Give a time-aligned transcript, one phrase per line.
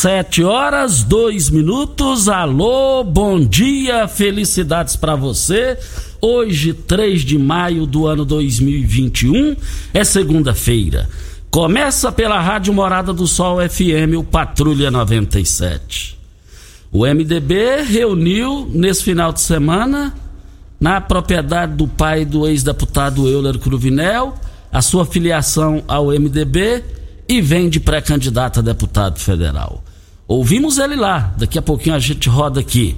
[0.00, 2.26] Sete horas, dois minutos.
[2.26, 5.76] Alô, bom dia, felicidades para você.
[6.22, 9.54] Hoje, 3 de maio do ano 2021,
[9.92, 11.06] é segunda-feira.
[11.50, 16.18] Começa pela Rádio Morada do Sol FM, o Patrulha 97.
[16.90, 20.14] O MDB reuniu nesse final de semana,
[20.80, 24.34] na propriedade do pai do ex-deputado Euler Cruvinel,
[24.72, 26.82] a sua filiação ao MDB
[27.28, 29.84] e vem de pré-candidato a deputado federal.
[30.30, 32.96] Ouvimos ele lá, daqui a pouquinho a gente roda aqui.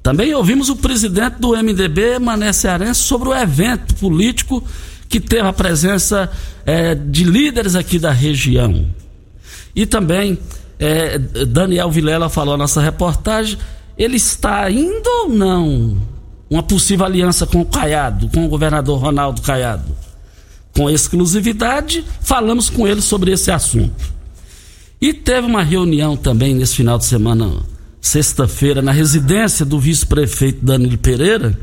[0.00, 4.62] Também ouvimos o presidente do MDB, Mané Cearense, sobre o evento político
[5.08, 6.30] que teve a presença
[6.64, 8.86] é, de líderes aqui da região.
[9.74, 10.38] E também
[10.78, 13.58] é, Daniel Vilela falou na nossa reportagem,
[13.98, 15.98] ele está indo ou não?
[16.48, 19.96] Uma possível aliança com o Caiado, com o governador Ronaldo Caiado.
[20.76, 24.21] Com exclusividade, falamos com ele sobre esse assunto.
[25.02, 27.56] E teve uma reunião também nesse final de semana,
[28.00, 31.58] sexta-feira, na residência do vice-prefeito Danilo Pereira,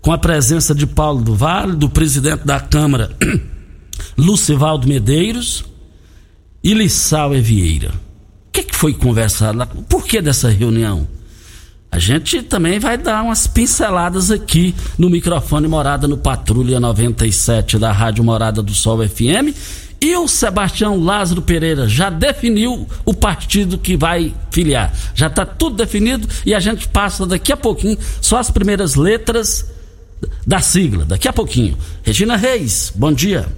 [0.00, 3.14] com a presença de Paulo do Vale, do presidente da Câmara,
[4.16, 5.62] Lucivaldo Medeiros
[6.62, 7.90] e Lissau Vieira.
[8.48, 9.66] O que, que foi conversado lá?
[9.66, 11.06] Por que dessa reunião?
[11.92, 17.92] A gente também vai dar umas pinceladas aqui no microfone Morada no Patrulha 97 da
[17.92, 19.52] Rádio Morada do Sol FM
[20.04, 24.94] e o Sebastião Lázaro Pereira já definiu o partido que vai filiar.
[25.14, 29.64] Já está tudo definido e a gente passa daqui a pouquinho só as primeiras letras
[30.46, 31.06] da sigla.
[31.06, 31.78] Daqui a pouquinho.
[32.02, 33.48] Regina Reis, bom dia.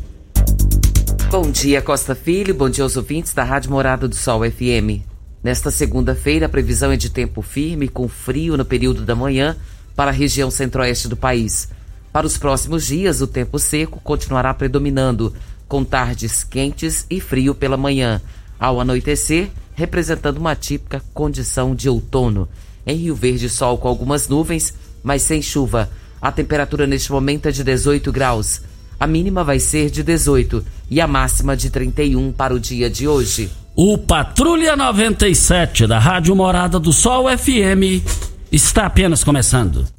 [1.33, 2.55] Bom dia, Costa Filho.
[2.55, 5.03] Bom dia aos ouvintes da Rádio Morada do Sol FM.
[5.43, 9.57] Nesta segunda-feira, a previsão é de tempo firme, com frio no período da manhã
[9.97, 11.69] para a região centro-oeste do país.
[12.13, 15.35] Para os próximos dias, o tempo seco continuará predominando
[15.69, 18.21] com tardes quentes e frio pela manhã,
[18.59, 22.49] ao anoitecer, representando uma típica condição de outono.
[22.87, 25.91] Em Rio Verde, sol com algumas nuvens, mas sem chuva.
[26.21, 28.63] A temperatura neste momento é de 18 graus.
[28.99, 33.07] A mínima vai ser de 18 e a máxima de 31 para o dia de
[33.07, 33.51] hoje.
[33.75, 38.03] O Patrulha 97 da Rádio Morada do Sol FM
[38.51, 39.96] está apenas começando.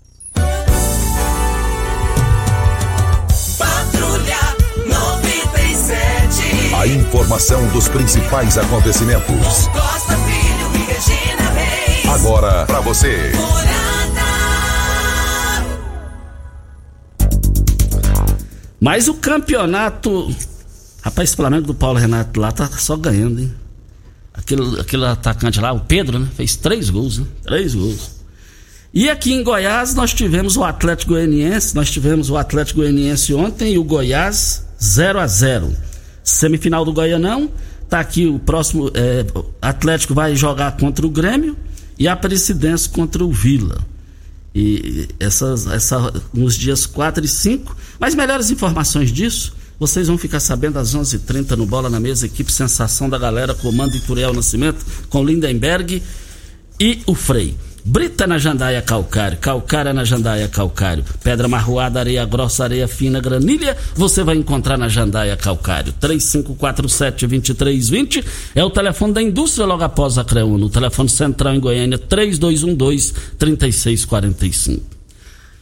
[7.07, 9.67] Informação dos principais acontecimentos.
[9.67, 12.05] Costa Filho e Regina Reis.
[12.05, 13.31] Agora para você.
[18.79, 20.35] Mas o campeonato.
[21.01, 23.53] Rapaz, esse Flamengo do Paulo Renato lá tá só ganhando, hein?
[24.33, 26.27] Aquele, aquele atacante lá, o Pedro, né?
[26.35, 27.25] Fez três gols, né?
[27.43, 28.17] Três gols.
[28.93, 33.73] E aqui em Goiás nós tivemos o Atlético Goianiense, nós tivemos o Atlético Goianiense ontem
[33.73, 35.86] e o Goiás 0 a 0
[36.27, 37.49] semifinal do Goianão.
[37.89, 38.91] Tá aqui o próximo.
[38.93, 39.25] É,
[39.61, 41.55] Atlético vai jogar contra o Grêmio
[41.97, 43.79] e a Presidência contra o Vila.
[44.53, 47.75] E essas, essa, nos dias 4 e 5.
[47.99, 51.99] Mas melhores informações disso Vocês vão ficar sabendo às 11:30 h 30 no Bola na
[51.99, 56.01] Mesa, equipe Sensação da Galera, comando Ituriel Nascimento, com Lindenberg
[56.79, 57.55] e o Frei.
[57.89, 63.77] Brita na jandaia calcário, calcária na jandaia calcário, pedra marroada, areia grossa, areia fina, granilha,
[63.95, 65.93] você vai encontrar na jandaia calcário.
[65.93, 70.65] 3547-2320 é o telefone da indústria logo após a CREUNO.
[70.65, 74.81] O telefone central em Goiânia, 3212-3645.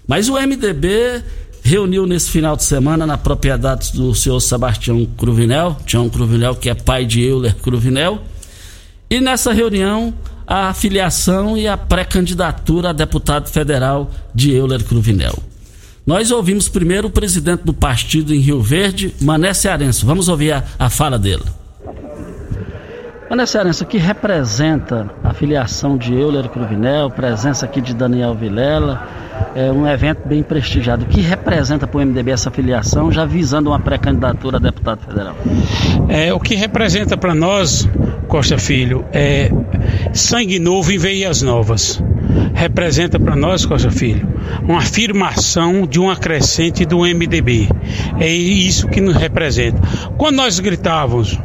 [0.07, 1.21] Mas o MDB
[1.62, 6.74] reuniu nesse final de semana na propriedade do senhor Sebastião Cruvinel, Tião Cruvinel, que é
[6.74, 8.24] pai de Euler Cruvinel,
[9.12, 10.12] e nessa reunião
[10.47, 15.38] a filiação e a pré-candidatura a deputado federal de Euler Cruvinel.
[16.06, 20.06] Nós ouvimos primeiro o presidente do partido em Rio Verde, Mané Cearense.
[20.06, 21.44] Vamos ouvir a, a fala dele.
[23.27, 29.07] Mané Cearense, o que representa a filiação de Euler Cruvinel, presença aqui de Daniel Vilela,
[29.56, 31.06] é um evento bem prestigiado.
[31.06, 35.36] O que representa para o MDB essa filiação, já visando uma pré-candidatura a deputado federal?
[36.07, 37.89] É, o que representa para nós,
[38.35, 39.49] Costa Filho, é
[40.11, 42.03] sangue novo em veias novas.
[42.53, 44.27] Representa para nós, Costa Filho,
[44.61, 47.69] uma afirmação de uma crescente do MDB.
[48.19, 49.81] É isso que nos representa.
[50.17, 51.39] Quando nós gritávamos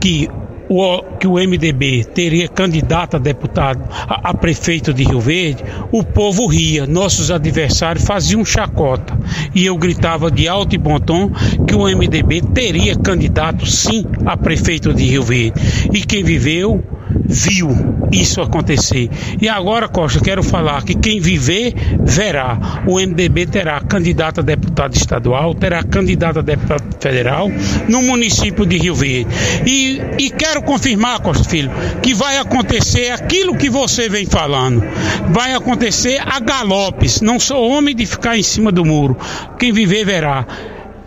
[0.00, 0.30] que
[0.70, 6.04] o, que o MDB teria candidato a deputado, a, a, prefeito de Rio Verde, o
[6.04, 9.18] povo ria, nossos adversários faziam chacota.
[9.52, 11.32] E eu gritava de alto e bom tom
[11.66, 15.60] que o MDB teria candidato sim a prefeito de Rio Verde.
[15.92, 16.80] E quem viveu
[17.24, 17.68] viu
[18.12, 19.08] isso acontecer.
[19.40, 22.82] E agora, Costa, quero falar que quem viver, verá.
[22.86, 27.48] O MDB terá candidato a deputado estadual, terá candidato a deputado federal
[27.88, 29.28] no município de Rio Verde.
[29.66, 31.70] E, e quero confirmar, Costa Filho,
[32.02, 34.82] que vai acontecer aquilo que você vem falando.
[35.28, 37.20] Vai acontecer a galopes.
[37.20, 39.16] Não sou homem de ficar em cima do muro.
[39.58, 40.46] Quem viver, verá.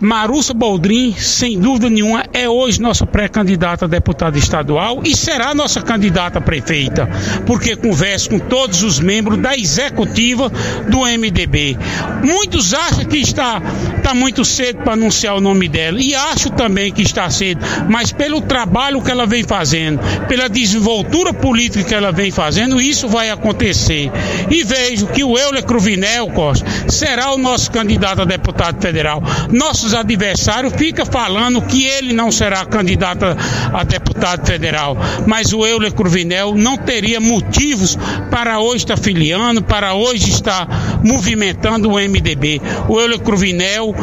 [0.04, 5.82] Marussa Boldrin, sem dúvida nenhuma, é hoje nossa pré-candidata a deputada estadual e será nossa
[5.82, 7.10] candidata a prefeita,
[7.46, 10.52] porque converso com todos os membros da executiva
[10.90, 11.78] do MDB.
[12.22, 13.62] Muitos acham que está,
[13.96, 18.12] está muito cedo para anunciar o nome dela, e acho também que está cedo, mas
[18.12, 23.30] pelo trabalho que ela vem fazendo, pela desenvoltura política que ela vem fazendo, isso vai
[23.30, 24.12] acontecer.
[24.52, 29.24] E vejo que o Euler Cruvinel Costa será o nosso candidato a deputado federal.
[29.50, 33.26] Nossos adversários fica falando que ele não será candidato
[33.74, 34.98] a deputado federal,
[35.28, 37.98] mas o Euler Cruvinel não teria motivos
[38.30, 40.68] para hoje estar filiando, para hoje estar
[41.04, 42.62] movimentando o MDB.
[42.88, 43.94] O Euler Cruvinel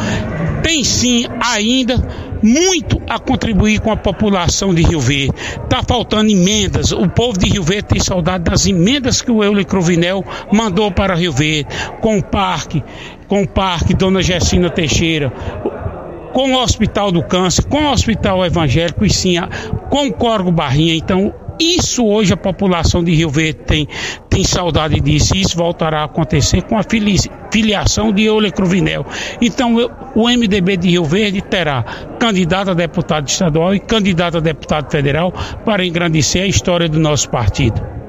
[0.62, 1.96] tem sim ainda
[2.42, 5.34] muito a contribuir com a população de Rio Verde.
[5.64, 6.92] Está faltando emendas.
[6.92, 11.14] O povo de Rio Verde tem saudade das emendas que o Euler Cruvinel mandou para
[11.14, 11.68] Rio Verde,
[12.00, 12.82] com o parque,
[13.28, 15.32] com o parque Dona Gessina Teixeira,
[16.32, 19.36] com o Hospital do Câncer, com o Hospital Evangélico e sim
[19.88, 20.94] com o Corgo Barrinha.
[20.94, 23.88] Então, isso hoje a população de Rio Verde tem,
[24.30, 26.82] tem saudade disso e isso voltará a acontecer com a
[27.52, 29.04] filiação de Euler Cruvinel.
[29.42, 29.76] Então,
[30.14, 31.84] o MDB de Rio Verde terá
[32.18, 35.32] candidato a deputado estadual e candidato a deputado federal
[35.64, 37.99] para engrandecer a história do nosso partido.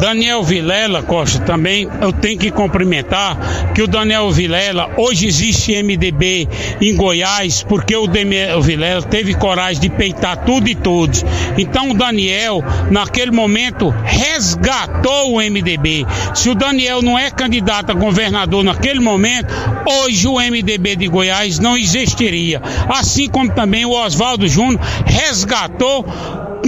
[0.00, 6.48] Daniel Vilela Costa também eu tenho que cumprimentar que o Daniel Vilela hoje existe MDB
[6.80, 11.22] em Goiás porque o Daniel Vilela teve coragem de peitar tudo e todos.
[11.58, 16.06] Então o Daniel naquele momento resgatou o MDB.
[16.34, 19.52] Se o Daniel não é candidato a governador naquele momento,
[19.86, 22.62] hoje o MDB de Goiás não existiria.
[22.88, 26.06] Assim como também o Oswaldo Júnior resgatou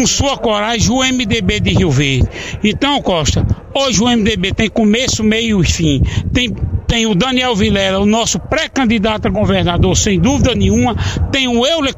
[0.02, 2.28] com sua coragem o MDB de Rio Verde.
[2.64, 6.02] Então, Costa, hoje o MDB tem começo, meio e fim.
[6.32, 6.52] Tem
[6.88, 10.94] tem o Daniel Vilela, o nosso pré-candidato a governador, sem dúvida nenhuma,
[11.30, 11.94] tem o Euler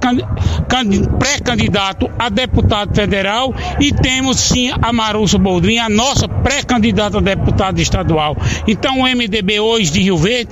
[1.18, 7.80] pré-candidato a deputado federal e temos sim a Marussa Boldrin, a nossa pré-candidata a deputado
[7.80, 8.36] estadual.
[8.68, 10.50] Então o MDB hoje de Rio Verde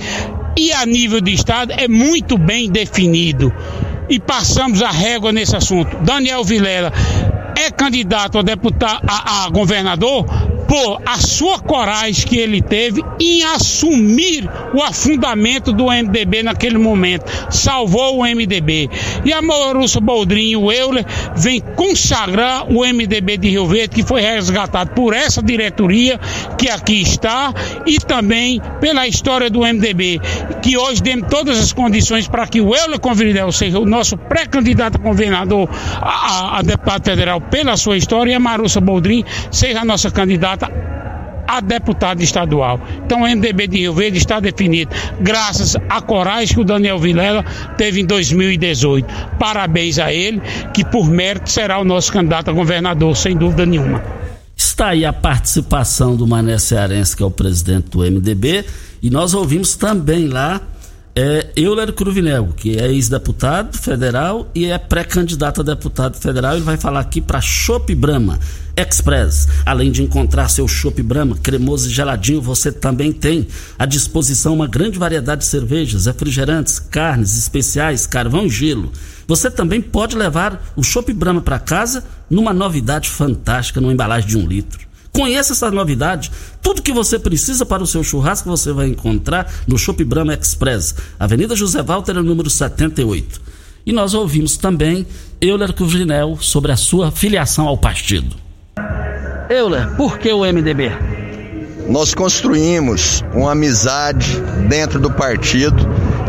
[0.59, 3.53] e a nível de estado é muito bem definido.
[4.09, 5.97] E passamos a régua nesse assunto.
[6.03, 6.93] Daniel Vilela
[7.63, 10.27] é candidato a deputado a, a governador
[10.73, 17.31] por a sua coragem que ele teve em assumir o afundamento do MDB naquele momento.
[17.51, 18.89] Salvou o MDB.
[19.23, 21.05] E a Maurício Boldrinho, o Euler,
[21.37, 26.19] vem consagrar o MDB de Rio Verde, que foi resgatado por essa diretoria
[26.57, 27.53] que aqui está
[27.85, 30.21] e também pela história do MDB,
[30.63, 34.97] que hoje tem todas as condições para que o Euler Convidel seja o nosso pré-candidato
[34.97, 35.69] a governador
[36.01, 40.62] a, a, deputado federal pela sua história e a Marussa Boldrin seja a nossa candidata
[41.53, 42.81] a deputado estadual.
[43.05, 44.91] Então o MDB de Rio Verde está definido,
[45.21, 47.45] graças à coragem que o Daniel Vilela
[47.77, 49.07] teve em 2018.
[49.39, 50.41] Parabéns a ele,
[50.73, 54.03] que por mérito será o nosso candidato a governador, sem dúvida nenhuma.
[54.57, 58.65] Está aí a participação do Mané Cearense, que é o presidente do MDB,
[59.03, 60.61] e nós ouvimos também lá
[61.15, 66.55] é Euler Cruvinel, que é ex-deputado federal e é pré-candidato a deputado federal.
[66.55, 68.39] Ele vai falar aqui para Chopp Brahma
[68.77, 69.49] Express.
[69.65, 73.47] Além de encontrar seu Chopp Brahma cremoso e geladinho, você também tem
[73.79, 78.93] à disposição uma grande variedade de cervejas, refrigerantes, carnes especiais, carvão e gelo.
[79.27, 84.39] Você também pode levar o Chopp Brahma para casa numa novidade fantástica, numa embalagem de
[84.39, 84.93] um litro.
[85.13, 86.33] Conheça essa novidade.
[86.63, 90.95] Tudo que você precisa para o seu churrasco você vai encontrar no Shop Brahma Express,
[91.21, 93.41] Avenida José Walter, número 78.
[93.85, 95.07] E nós ouvimos também
[95.41, 98.42] Euler Cuvrinel sobre a sua filiação ao partido.
[99.53, 100.91] Euler, por que o MDB?
[101.87, 105.87] Nós construímos uma amizade dentro do partido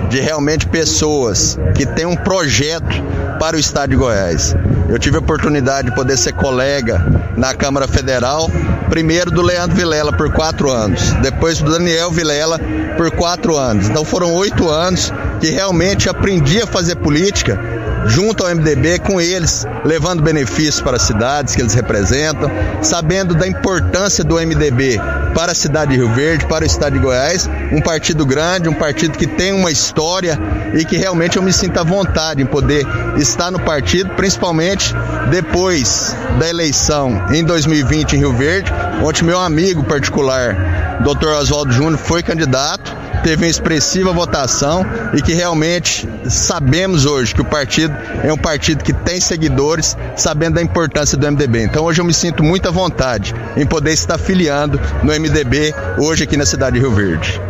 [0.10, 3.02] de realmente pessoas que têm um projeto
[3.40, 4.56] para o estado de Goiás.
[4.90, 8.50] Eu tive a oportunidade de poder ser colega na Câmara Federal,
[8.90, 12.60] primeiro do Leandro Vilela por quatro anos, depois do Daniel Vilela
[12.98, 13.88] por quatro anos.
[13.88, 17.58] Então foram oito anos que realmente aprendi a fazer política
[18.06, 22.50] junto ao MDB com eles, levando benefícios para as cidades que eles representam,
[22.82, 25.00] sabendo da importância do MDB
[25.34, 28.74] para a cidade de Rio Verde, para o estado de Goiás, um partido grande, um
[28.74, 30.38] partido que tem uma história
[30.74, 32.86] e que realmente eu me sinto à vontade em poder
[33.18, 34.94] estar no partido, principalmente
[35.30, 38.72] depois da eleição em 2020 em Rio Verde,
[39.04, 41.30] onde meu amigo particular, Dr.
[41.30, 47.46] Oswaldo Júnior, foi candidato teve uma expressiva votação e que realmente sabemos hoje que o
[47.46, 51.64] partido é um partido que tem seguidores, sabendo da importância do MDB.
[51.64, 56.26] Então hoje eu me sinto muito à vontade em poder estar filiando no MDB hoje
[56.26, 57.42] aqui na cidade de Rio Verde.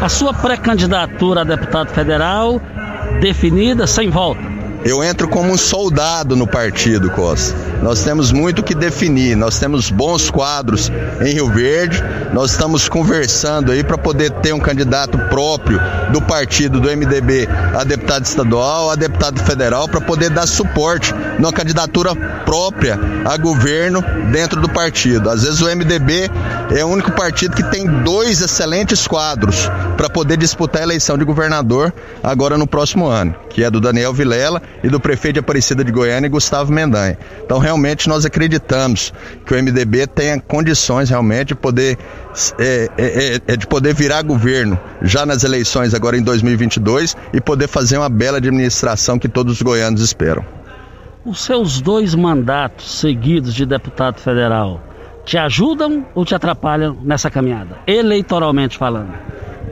[0.00, 2.60] A sua pré-candidatura a deputado federal
[3.20, 4.51] definida sem volta
[4.84, 7.54] eu entro como um soldado no partido, Costa.
[7.82, 13.72] Nós temos muito que definir, nós temos bons quadros em Rio Verde, nós estamos conversando
[13.72, 15.80] aí para poder ter um candidato próprio
[16.12, 21.52] do partido do MDB a deputado estadual, a deputado federal, para poder dar suporte numa
[21.52, 25.30] candidatura própria a governo dentro do partido.
[25.30, 26.30] Às vezes o MDB
[26.76, 31.24] é o único partido que tem dois excelentes quadros para poder disputar a eleição de
[31.24, 35.84] governador agora no próximo ano, que é do Daniel Vilela e do prefeito de Aparecida
[35.84, 37.18] de Goiânia, Gustavo Mendanha.
[37.44, 39.12] Então, realmente, nós acreditamos
[39.46, 41.98] que o MDB tenha condições realmente de poder,
[42.58, 47.40] é, é, é, é, de poder virar governo já nas eleições agora em 2022 e
[47.40, 50.44] poder fazer uma bela administração que todos os goianos esperam.
[51.24, 54.82] Os seus dois mandatos seguidos de deputado federal
[55.24, 59.12] te ajudam ou te atrapalham nessa caminhada, eleitoralmente falando?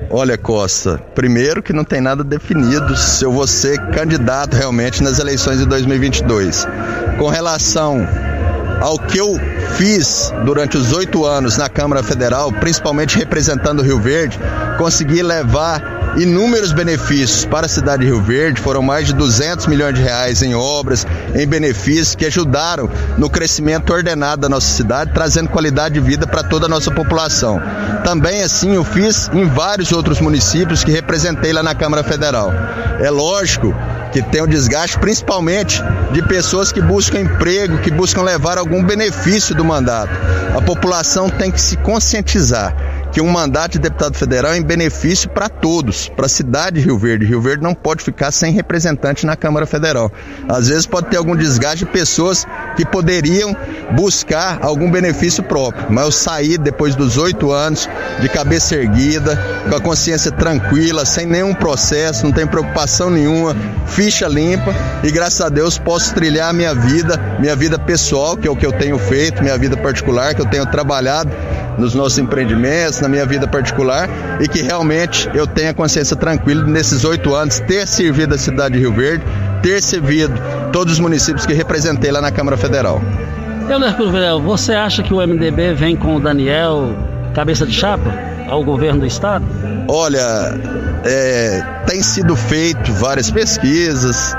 [0.08, 5.18] Olha, Costa, primeiro que não tem nada definido se eu vou ser candidato realmente nas
[5.18, 6.66] eleições de 2022.
[7.18, 8.06] Com relação
[8.80, 9.38] ao que eu
[9.76, 14.38] fiz durante os oito anos na Câmara Federal, principalmente representando o Rio Verde,
[14.78, 19.94] consegui levar inúmeros benefícios para a cidade de Rio Verde, foram mais de 200 milhões
[19.94, 25.48] de reais em obras, em benefícios que ajudaram no crescimento ordenado da nossa cidade, trazendo
[25.48, 27.60] qualidade de vida para toda a nossa população.
[28.04, 32.52] Também assim eu fiz em vários outros municípios que representei lá na Câmara Federal.
[33.00, 33.74] É lógico
[34.12, 39.54] que tem um desgaste principalmente de pessoas que buscam emprego, que buscam levar algum benefício
[39.54, 40.10] do mandato.
[40.56, 42.74] A população tem que se conscientizar
[43.12, 46.86] que um mandato de deputado federal é em benefício para todos, para a cidade de
[46.86, 47.26] Rio Verde.
[47.26, 50.12] Rio Verde não pode ficar sem representante na Câmara Federal.
[50.48, 52.46] Às vezes pode ter algum desgaste de pessoas
[52.76, 53.56] que poderiam
[53.92, 57.88] buscar algum benefício próprio, mas eu saí depois dos oito anos
[58.20, 59.36] de cabeça erguida,
[59.68, 65.40] com a consciência tranquila, sem nenhum processo, não tem preocupação nenhuma, ficha limpa e graças
[65.40, 68.72] a Deus posso trilhar a minha vida, minha vida pessoal, que é o que eu
[68.72, 71.30] tenho feito, minha vida particular, que eu tenho trabalhado
[71.78, 74.08] nos nossos empreendimentos, na minha vida particular
[74.40, 78.80] e que realmente eu tenha consciência tranquila nesses oito anos ter servido a cidade de
[78.80, 79.24] Rio Verde,
[79.62, 80.34] ter servido
[80.72, 83.00] todos os municípios que representei lá na Câmara Federal.
[83.68, 86.94] Euler Cruvel, você acha que o MDB vem com o Daniel
[87.34, 88.12] cabeça de chapa
[88.48, 89.44] ao governo do estado?
[89.88, 90.58] Olha,
[91.04, 94.34] é, tem sido feito várias pesquisas,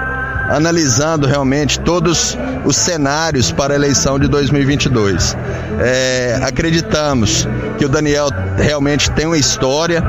[0.51, 5.35] analisando realmente todos os cenários para a eleição de 2022.
[5.79, 10.03] É, acreditamos que o Daniel realmente tem uma história,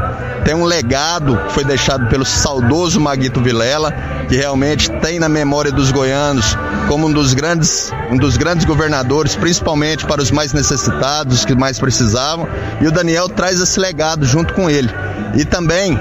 [0.44, 3.92] tem um legado que foi deixado pelo saudoso Maguito Vilela,
[4.28, 6.56] que realmente tem na memória dos goianos
[6.88, 11.54] como um dos grandes, um dos grandes governadores, principalmente para os mais necessitados, os que
[11.54, 12.48] mais precisavam,
[12.80, 14.90] e o Daniel traz esse legado junto com ele.
[15.34, 15.98] E também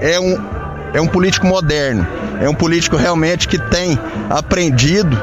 [0.00, 0.38] é um,
[0.94, 2.06] é um político moderno,
[2.40, 3.98] é um político realmente que tem
[4.30, 5.20] aprendido,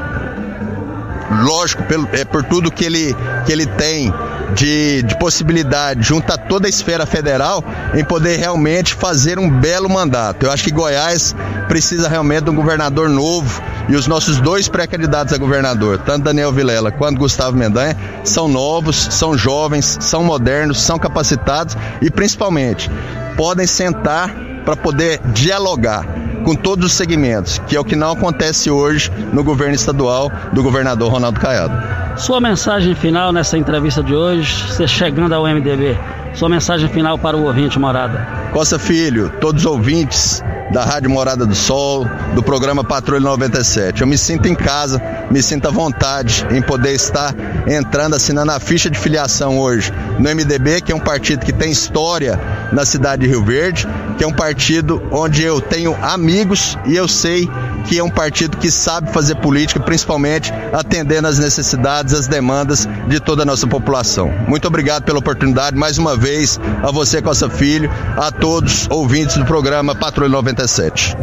[1.43, 4.13] lógico, pelo, é por tudo que ele, que ele tem
[4.53, 9.89] de, de possibilidade junto a toda a esfera federal em poder realmente fazer um belo
[9.89, 10.45] mandato.
[10.45, 11.35] Eu acho que Goiás
[11.67, 16.51] precisa realmente de um governador novo e os nossos dois pré-candidatos a governador, tanto Daniel
[16.51, 22.89] Vilela quanto Gustavo Mendanha, são novos, são jovens, são modernos, são capacitados e principalmente
[23.37, 28.69] podem sentar para poder dialogar com todos os segmentos, que é o que não acontece
[28.69, 31.75] hoje no governo estadual do governador Ronaldo Caiado.
[32.17, 35.97] Sua mensagem final nessa entrevista de hoje, você chegando ao MDB,
[36.35, 38.27] sua mensagem final para o ouvinte Morada.
[38.53, 44.01] Costa Filho, todos os ouvintes da Rádio Morada do Sol, do programa Patrulha 97.
[44.01, 47.33] Eu me sinto em casa, me sinto à vontade em poder estar
[47.67, 51.71] entrando, assinando a ficha de filiação hoje no MDB, que é um partido que tem
[51.71, 52.39] história
[52.71, 53.87] na cidade de Rio Verde,
[54.17, 57.49] que é um partido onde eu tenho amigos e eu sei
[57.85, 63.19] que é um partido que sabe fazer política, principalmente atendendo às necessidades, às demandas de
[63.19, 64.31] toda a nossa população.
[64.47, 69.45] Muito obrigado pela oportunidade, mais uma vez, a você, Costa Filho, a todos ouvintes do
[69.45, 71.15] programa Patrulha 97.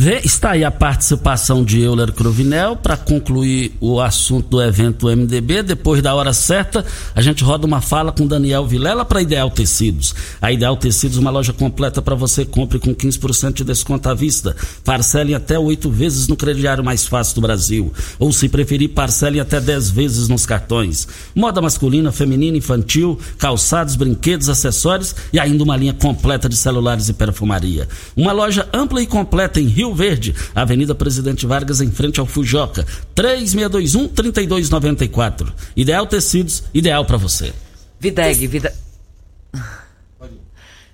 [0.00, 5.64] Está aí a participação de Euler Cruvinel para concluir o assunto do evento MDB.
[5.64, 6.86] Depois da hora certa,
[7.16, 10.14] a gente roda uma fala com Daniel Vilela para Ideal Tecidos.
[10.40, 14.54] A Ideal Tecidos, uma loja completa para você compre com 15% de desconto à vista.
[14.84, 17.92] Parcele até oito vezes no crediário mais fácil do Brasil.
[18.20, 21.08] Ou, se preferir, parcele até dez vezes nos cartões.
[21.34, 27.12] Moda masculina, feminina, infantil, calçados, brinquedos, acessórios e ainda uma linha completa de celulares e
[27.12, 27.88] perfumaria.
[28.16, 32.86] Uma loja ampla e completa em Rio Verde, Avenida Presidente Vargas, em frente ao Fujoca.
[33.16, 35.52] 3621-3294.
[35.76, 37.52] Ideal Tecidos, ideal para você.
[38.00, 38.72] Videg, vida...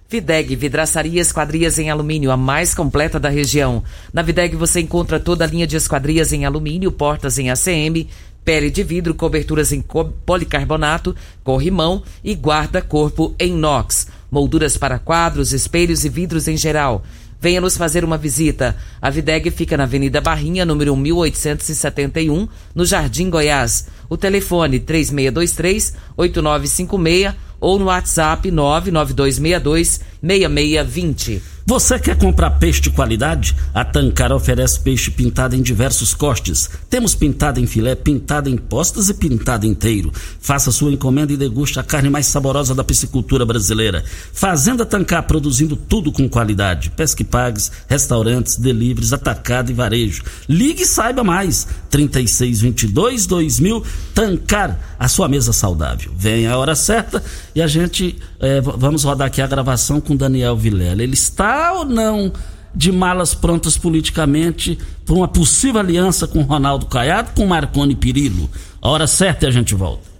[0.09, 3.83] Videg, vidraçaria esquadrias em alumínio, a mais completa da região.
[4.13, 8.07] Na Videg você encontra toda a linha de esquadrias em alumínio, portas em ACM,
[8.45, 9.83] pele de vidro, coberturas em
[10.25, 17.03] policarbonato, corrimão e guarda-corpo em inox, molduras para quadros, espelhos e vidros em geral.
[17.45, 18.75] Venha nos fazer uma visita.
[19.03, 23.87] A Videg fica na Avenida Barrinha, número 1871, no Jardim Goiás.
[24.09, 31.54] O telefone 3623 8956 ou no WhatsApp 99262 6620.
[31.67, 33.57] Você quer comprar peixe de qualidade?
[33.73, 36.69] A Tancar oferece peixe pintado em diversos cortes.
[36.91, 40.13] Temos pintado em filé, pintado em postas e pintado inteiro.
[40.41, 44.05] Faça sua encomenda e deguste a carne mais saborosa da piscicultura brasileira.
[44.31, 46.91] Fazenda Tancar produzindo tudo com qualidade.
[46.91, 50.23] Pesque pagues, restaurantes, deliveries, atacado e varejo.
[50.47, 51.67] Ligue e saiba mais.
[51.89, 53.83] 3622 2000
[54.15, 56.13] Tancar, a sua mesa saudável.
[56.15, 57.25] Vem a hora certa
[57.55, 61.03] e a gente é, vamos rodar aqui a gravação com Daniel Vilela.
[61.03, 62.31] Ele está ou não
[62.75, 68.51] de malas prontas politicamente para uma possível aliança com Ronaldo Caiado, com Marconi Pirillo?
[68.83, 70.13] A hora certa e a gente volta.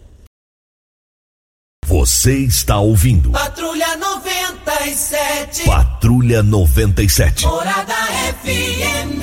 [1.87, 3.31] Você está ouvindo.
[3.31, 5.65] Patrulha 97.
[5.67, 7.47] Patrulha 97.
[7.47, 7.95] Morada
[8.43, 9.21] FM.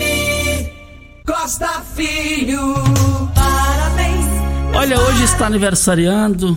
[1.25, 2.75] Costa Filho.
[3.33, 4.25] Parabéns.
[4.75, 6.55] Olha, hoje está aniversariando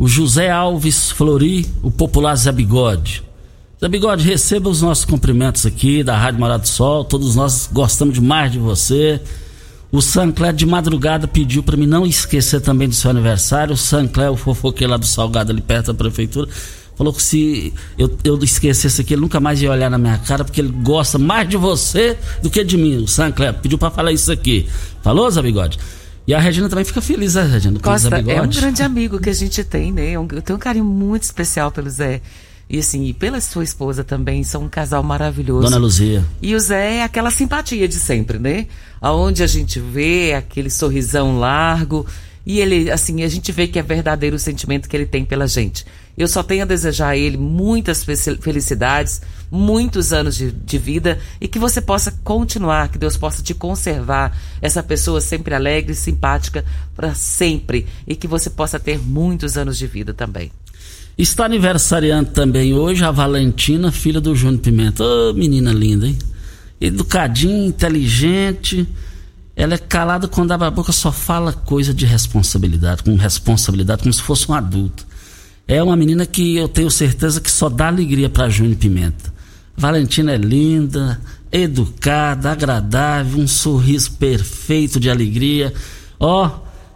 [0.00, 3.22] o José Alves Flori, o popular Zé Bigode.
[3.78, 7.04] Zé Bigode, receba os nossos cumprimentos aqui da Rádio Morado do Sol.
[7.04, 9.20] Todos nós gostamos demais de você.
[9.92, 13.74] O Sancler de madrugada pediu para mim não esquecer também do seu aniversário.
[13.74, 16.48] O Sancler, o fofoqueiro lá do Salgado, ali perto da prefeitura,
[16.96, 20.46] falou que se eu, eu esquecesse aqui, ele nunca mais ia olhar na minha cara,
[20.46, 22.96] porque ele gosta mais de você do que de mim.
[23.02, 24.66] O Sancler pediu para falar isso aqui.
[25.02, 25.78] Falou, Zé Bigode?
[26.30, 27.80] E a Regina também fica feliz, né, Regina?
[27.80, 30.12] Costa é um grande amigo que a gente tem, né?
[30.12, 32.20] Eu tenho um carinho muito especial pelo Zé.
[32.68, 35.64] E assim, e pela sua esposa também, são um casal maravilhoso.
[35.64, 36.24] Dona Luzia.
[36.40, 38.68] E o Zé é aquela simpatia de sempre, né?
[39.00, 42.06] Aonde a gente vê aquele sorrisão largo.
[42.46, 45.48] E ele, assim, a gente vê que é verdadeiro o sentimento que ele tem pela
[45.48, 45.84] gente.
[46.20, 51.48] Eu só tenho a desejar a ele muitas felicidades, muitos anos de, de, vida e
[51.48, 56.62] que você possa continuar, que Deus possa te conservar essa pessoa sempre alegre, simpática
[56.94, 60.52] para sempre e que você possa ter muitos anos de vida também.
[61.16, 65.02] Está aniversariando também hoje a Valentina, filha do Júnior Pimenta.
[65.02, 66.18] Ô, oh, menina linda, hein?
[66.78, 68.86] educadinha, inteligente.
[69.56, 74.12] Ela é calada quando abre a boca, só fala coisa de responsabilidade, com responsabilidade, como
[74.12, 75.08] se fosse um adulto.
[75.70, 79.32] É uma menina que eu tenho certeza que só dá alegria para Júnior Pimenta.
[79.76, 81.20] Valentina é linda,
[81.52, 85.72] educada, agradável, um sorriso perfeito de alegria.
[86.18, 86.50] Ó, oh,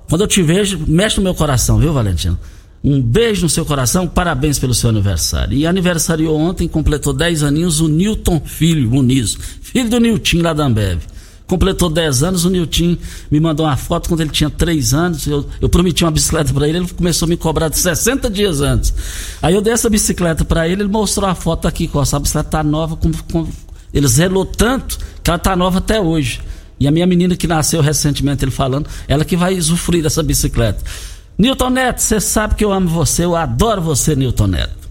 [0.09, 2.37] quando eu te vejo, mexe no meu coração, viu, Valentina?
[2.83, 5.57] Um beijo no seu coração, parabéns pelo seu aniversário.
[5.57, 10.65] E aniversariou ontem, completou 10 aninhos, o Newton Filho Muniz, filho do Nilton lá da
[10.65, 10.99] Ambev.
[11.55, 12.97] Completou 10 anos, o Nilton
[13.31, 15.25] me mandou uma foto quando ele tinha 3 anos.
[15.25, 18.61] Eu, eu prometi uma bicicleta para ele, ele começou a me cobrar de 60 dias
[18.61, 18.93] antes.
[19.41, 22.43] Aí eu dei essa bicicleta para ele, ele mostrou a foto aqui, com a bicicleta
[22.43, 23.47] tá nova, com, com,
[23.93, 26.41] ele zelou tanto que ela tá nova até hoje.
[26.81, 30.83] E a minha menina que nasceu recentemente, ele falando, ela que vai usufruir dessa bicicleta.
[31.39, 34.84] Newton Neto, você sabe que eu amo você, eu adoro você, Newton Neto.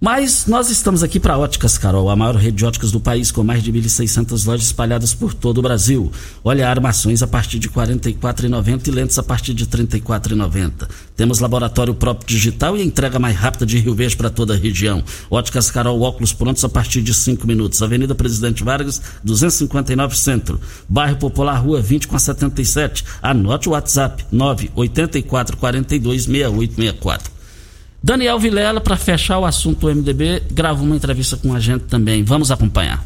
[0.00, 3.42] Mas nós estamos aqui para Óticas Carol, a maior rede de óticas do país, com
[3.42, 6.12] mais de 1.600 lojas espalhadas por todo o Brasil.
[6.44, 10.88] Olha, armações a partir de R$ 44,90 e lentes a partir de R$ 34,90.
[11.16, 15.02] Temos laboratório próprio digital e entrega mais rápida de Rio Verde para toda a região.
[15.28, 17.82] Óticas Carol, óculos prontos a partir de 5 minutos.
[17.82, 20.60] Avenida Presidente Vargas, 259 Centro.
[20.88, 23.04] Bairro Popular, Rua 20 com a 77.
[23.20, 27.37] Anote o WhatsApp, 984 42 6864.
[28.02, 32.22] Daniel Vilela, para fechar o assunto do MDB, gravou uma entrevista com a gente também.
[32.22, 33.02] Vamos acompanhar.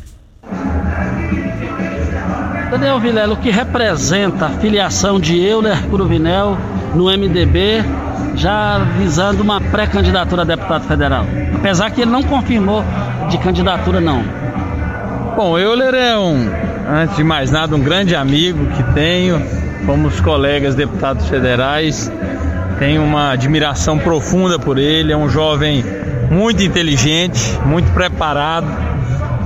[2.70, 6.57] Daniel Vilela, o que representa a filiação de Euler Cruvinel
[6.94, 7.85] no MDB,
[8.35, 11.26] já visando uma pré-candidatura a deputado federal?
[11.55, 12.85] Apesar que ele não confirmou
[13.31, 14.22] de candidatura, não.
[15.37, 16.50] Bom, Euler é um,
[16.88, 19.42] antes de mais nada, um grande amigo que tenho.
[19.87, 22.11] Fomos colegas deputados federais
[22.83, 25.12] tenho uma admiração profunda por ele.
[25.12, 25.85] É um jovem
[26.29, 28.66] muito inteligente, muito preparado,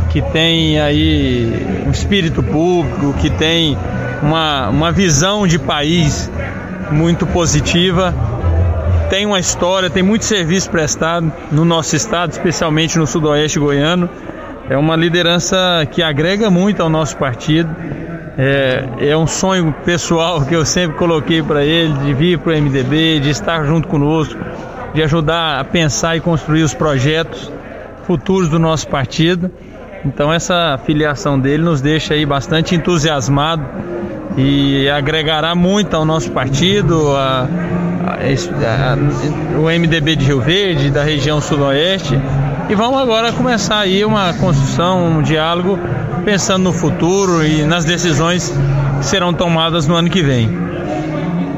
[0.08, 3.76] que tem aí um espírito público, que tem
[4.22, 6.30] uma, uma visão de país
[6.90, 8.14] muito positiva.
[9.10, 14.08] Tem uma história, tem muito serviço prestado no nosso estado, especialmente no sudoeste goiano.
[14.70, 17.68] É uma liderança que agrega muito ao nosso partido
[18.38, 22.56] é, é um sonho pessoal que eu sempre coloquei para ele de vir para o
[22.62, 24.38] MDB, de estar junto conosco,
[24.92, 27.50] de ajudar a pensar e construir os projetos
[28.06, 29.50] futuros do nosso partido.
[30.04, 33.64] Então essa filiação dele nos deixa aí bastante entusiasmado
[34.36, 37.48] e agregará muito ao nosso partido, a,
[38.06, 42.20] a, a, o MDB de Rio Verde, da região sudoeste.
[42.68, 45.78] E vamos agora começar aí uma construção, um diálogo
[46.26, 48.52] pensando no futuro e nas decisões
[48.98, 50.50] que serão tomadas no ano que vem.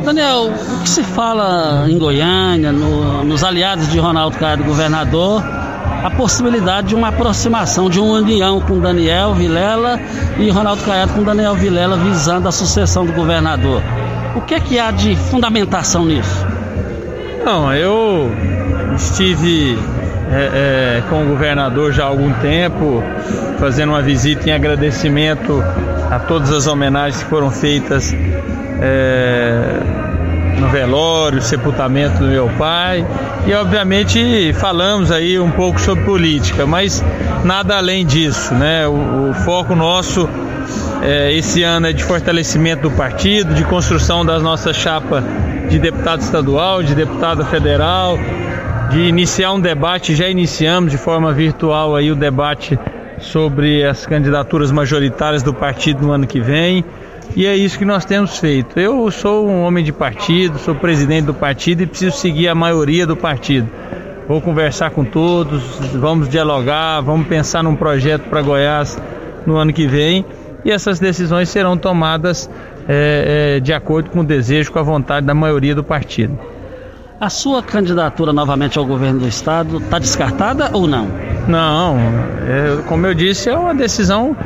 [0.04, 5.42] Daniel, o que se fala em Goiânia, no, nos aliados de Ronaldo Caiado, governador,
[6.04, 9.98] a possibilidade de uma aproximação, de uma união com Daniel Vilela
[10.38, 13.83] e Ronaldo Caiado com Daniel Vilela visando a sucessão do governador.
[14.37, 16.46] O que é que há de fundamentação nisso?
[17.42, 18.31] Não, eu
[18.94, 19.78] estive
[20.31, 23.03] é, é, com o governador já há algum tempo,
[23.59, 25.62] fazendo uma visita em agradecimento
[26.11, 28.14] a todas as homenagens que foram feitas
[28.81, 29.81] é,
[30.59, 33.07] no velório, sepultamento do meu pai.
[33.47, 37.03] E obviamente falamos aí um pouco sobre política, mas
[37.45, 38.87] nada além disso, né?
[38.87, 40.29] O, o foco nosso
[41.03, 45.23] é, esse ano é de fortalecimento do partido, de construção da nossa chapa
[45.69, 48.19] de deputado estadual, de deputado federal,
[48.90, 52.79] de iniciar um debate, já iniciamos de forma virtual aí o debate
[53.20, 56.85] sobre as candidaturas majoritárias do partido no ano que vem.
[57.37, 58.81] E é isso que nós temos feito.
[58.81, 63.07] Eu sou um homem de partido, sou presidente do partido e preciso seguir a maioria
[63.07, 63.68] do partido.
[64.27, 65.62] Vou conversar com todos,
[65.94, 68.98] vamos dialogar, vamos pensar num projeto para Goiás
[69.46, 70.24] no ano que vem
[70.64, 72.48] e essas decisões serão tomadas
[72.88, 76.38] é, é, de acordo com o desejo, com a vontade da maioria do partido.
[77.20, 81.09] A sua candidatura novamente ao governo do estado está descartada ou não?
[81.48, 81.98] Não,
[82.46, 84.37] é, como eu disse, é uma decisão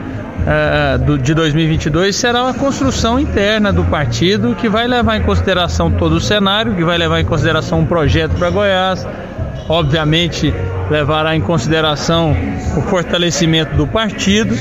[0.46, 5.90] é, do, de 2022 será uma construção interna do partido que vai levar em consideração
[5.90, 9.06] todo o cenário, que vai levar em consideração um projeto para Goiás,
[9.68, 10.54] obviamente
[10.90, 12.34] levará em consideração
[12.74, 14.56] o fortalecimento do partido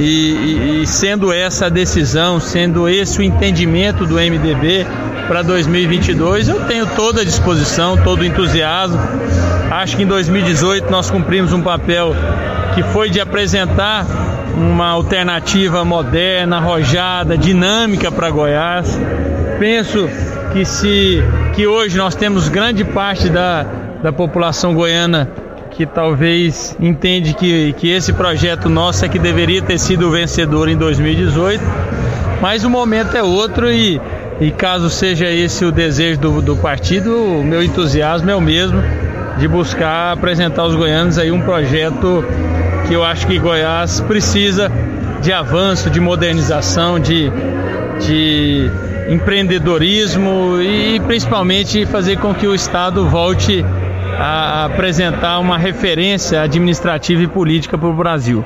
[0.00, 4.84] e, e, e sendo essa a decisão, sendo esse o entendimento do MDB
[5.32, 9.00] para 2022, eu tenho toda a disposição, todo o entusiasmo.
[9.70, 12.14] Acho que em 2018 nós cumprimos um papel
[12.74, 14.04] que foi de apresentar
[14.54, 19.00] uma alternativa moderna, arrojada, dinâmica para Goiás.
[19.58, 20.06] Penso
[20.52, 23.64] que se que hoje nós temos grande parte da,
[24.02, 25.30] da população goiana
[25.70, 30.68] que talvez entende que, que esse projeto nosso é que deveria ter sido o vencedor
[30.68, 31.64] em 2018,
[32.42, 33.98] mas o momento é outro e,
[34.40, 38.82] e caso seja esse o desejo do, do partido, o meu entusiasmo é o mesmo
[39.38, 42.24] de buscar apresentar aos goianos aí um projeto
[42.86, 44.70] que eu acho que Goiás precisa
[45.22, 47.30] de avanço, de modernização, de,
[48.00, 48.70] de
[49.08, 53.64] empreendedorismo e principalmente fazer com que o Estado volte
[54.18, 58.44] a apresentar uma referência administrativa e política para o Brasil.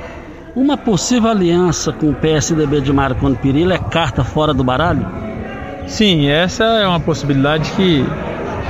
[0.54, 5.25] Uma possível aliança com o PSDB de Marconi Perillo é carta fora do baralho?
[5.86, 8.04] Sim, essa é uma possibilidade que,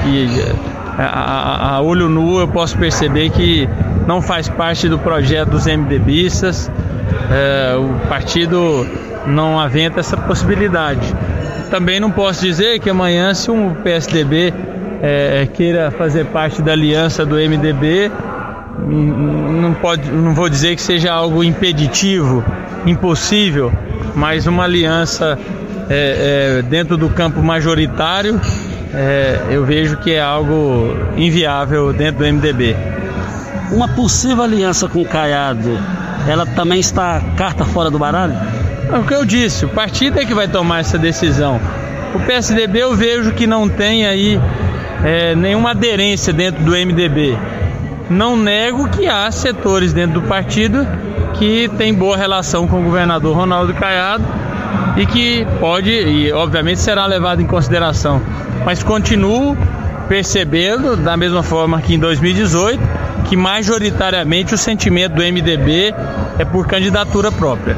[0.03, 0.45] que
[0.99, 3.69] a, a, a, olho nu eu posso perceber que
[4.07, 6.71] não faz parte do projeto dos MDBistas.
[7.31, 8.87] É, o partido
[9.27, 11.15] não aventa essa possibilidade.
[11.71, 14.53] Também não posso dizer que amanhã, se um PSDB
[15.03, 18.11] é, queira fazer parte da aliança do MDB,
[18.87, 22.45] não, pode, não vou dizer que seja algo impeditivo,
[22.85, 23.73] impossível,
[24.15, 25.39] mas uma aliança
[25.89, 28.41] é, é, dentro do campo majoritário,
[28.93, 32.77] é, eu vejo que é algo inviável dentro do MDB.
[33.71, 35.79] Uma possível aliança com o Caiado,
[36.29, 38.35] ela também está carta fora do baralho?
[38.93, 41.61] É o que eu disse, o partido é que vai tomar essa decisão.
[42.15, 44.41] O PSDB eu vejo que não tem aí
[45.05, 47.37] é, nenhuma aderência dentro do MDB.
[48.09, 50.87] Não nego que há setores dentro do partido
[51.35, 54.25] que tem boa relação com o governador Ronaldo Caiado
[54.97, 58.21] e que pode, e obviamente será levado em consideração.
[58.65, 59.57] Mas continuo
[60.09, 62.81] percebendo, da mesma forma que em 2018,
[63.29, 65.95] que majoritariamente o sentimento do MDB
[66.39, 67.77] é por candidatura própria.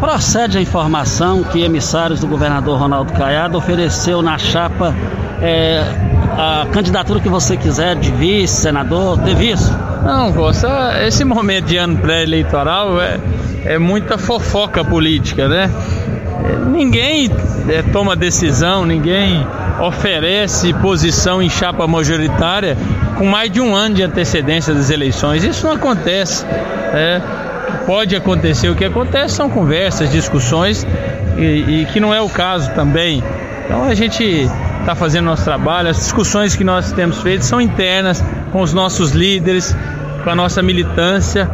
[0.00, 4.94] Procede a informação que emissários do governador Ronaldo Caiado ofereceu na chapa
[5.42, 5.82] é,
[6.36, 9.76] a candidatura que você quiser de vice, senador, teve isso?
[10.04, 13.18] Não, Costa, esse momento de ano pré-eleitoral é,
[13.64, 15.68] é muita fofoca política, né?
[16.70, 17.30] Ninguém
[17.68, 19.46] é, toma decisão, ninguém
[19.80, 22.76] oferece posição em chapa majoritária
[23.16, 25.44] com mais de um ano de antecedência das eleições.
[25.44, 26.44] Isso não acontece.
[26.46, 27.20] É,
[27.86, 28.68] pode acontecer.
[28.68, 30.86] O que acontece são conversas, discussões,
[31.36, 33.22] e, e que não é o caso também.
[33.64, 34.48] Então a gente
[34.80, 39.12] está fazendo nosso trabalho, as discussões que nós temos feito são internas com os nossos
[39.12, 39.76] líderes,
[40.24, 41.48] com a nossa militância,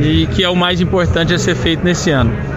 [0.00, 2.47] e que é o mais importante a ser feito nesse ano.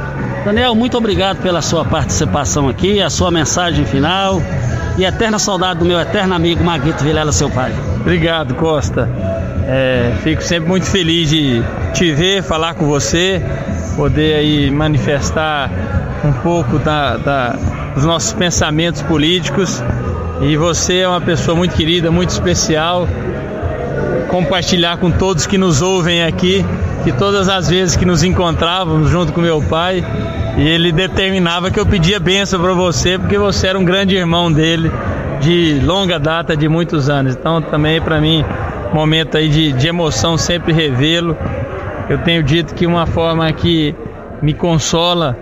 [0.44, 4.42] Daniel, muito obrigado pela sua participação aqui, a sua mensagem final
[4.98, 7.72] e eterna saudade do meu eterno amigo Maguito Vilela, seu pai.
[8.00, 9.08] Obrigado, Costa.
[9.68, 11.62] É, fico sempre muito feliz de
[11.94, 13.40] te ver, falar com você,
[13.96, 15.70] poder aí manifestar
[16.26, 17.56] um pouco da, da,
[17.94, 19.84] dos nossos pensamentos políticos.
[20.42, 23.08] E você é uma pessoa muito querida, muito especial.
[24.28, 26.66] Compartilhar com todos que nos ouvem aqui
[27.04, 30.04] que todas as vezes que nos encontrávamos junto com meu pai,
[30.58, 34.52] e ele determinava que eu pedia benção para você, porque você era um grande irmão
[34.52, 34.92] dele
[35.40, 37.36] de longa data, de muitos anos.
[37.36, 38.46] Então também para mim,
[38.94, 41.36] momento aí de, de emoção sempre revê-lo.
[42.10, 43.96] Eu tenho dito que uma forma que
[44.42, 45.38] me consola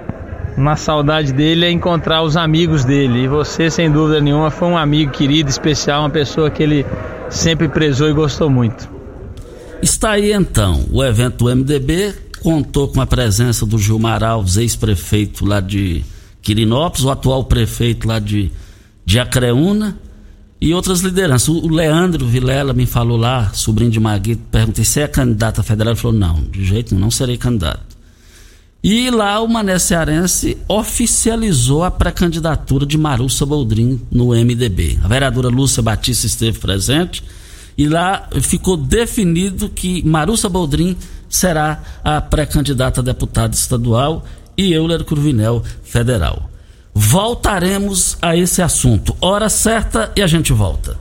[0.56, 3.24] na saudade dele é encontrar os amigos dele.
[3.24, 6.86] E você, sem dúvida nenhuma, foi um amigo querido, especial, uma pessoa que ele
[7.30, 8.99] sempre prezou e gostou muito.
[9.82, 15.46] Está aí então, o evento do MDB contou com a presença do Gilmar Alves, ex-prefeito
[15.46, 16.04] lá de
[16.42, 18.52] Quirinópolis, o atual prefeito lá de,
[19.06, 19.98] de Acreúna
[20.60, 21.48] e outras lideranças.
[21.48, 25.94] O Leandro Vilela me falou lá, sobrinho de Maguito, perguntei se é candidato a federal,
[25.94, 27.98] ele falou, não, de jeito nenhum, não serei candidato.
[28.84, 35.00] E lá o Mané Cearense oficializou a pré-candidatura de Marussa Boldrin no MDB.
[35.04, 37.24] A vereadora Lúcia Batista esteve presente
[37.80, 40.98] e lá ficou definido que Marussa Boldrin
[41.30, 44.26] será a pré-candidata a deputada estadual
[44.58, 46.50] e Euler Cruvinel federal.
[46.94, 49.16] Voltaremos a esse assunto.
[49.22, 51.00] Hora certa e a gente volta.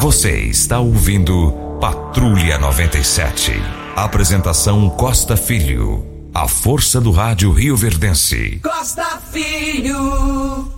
[0.00, 3.52] Você está ouvindo Patrulha 97.
[3.94, 6.30] Apresentação Costa Filho.
[6.32, 8.60] A força do rádio Rio Verdense.
[8.62, 10.77] Costa Filho.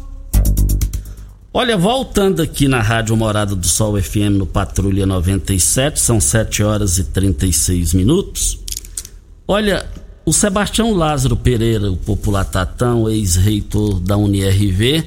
[1.52, 6.96] Olha, voltando aqui na Rádio Morada do Sol FM no Patrulha 97, são 7 horas
[6.96, 8.56] e 36 minutos.
[9.48, 9.84] Olha,
[10.24, 15.04] o Sebastião Lázaro Pereira, o popular Tatão, ex-reitor da UniRV,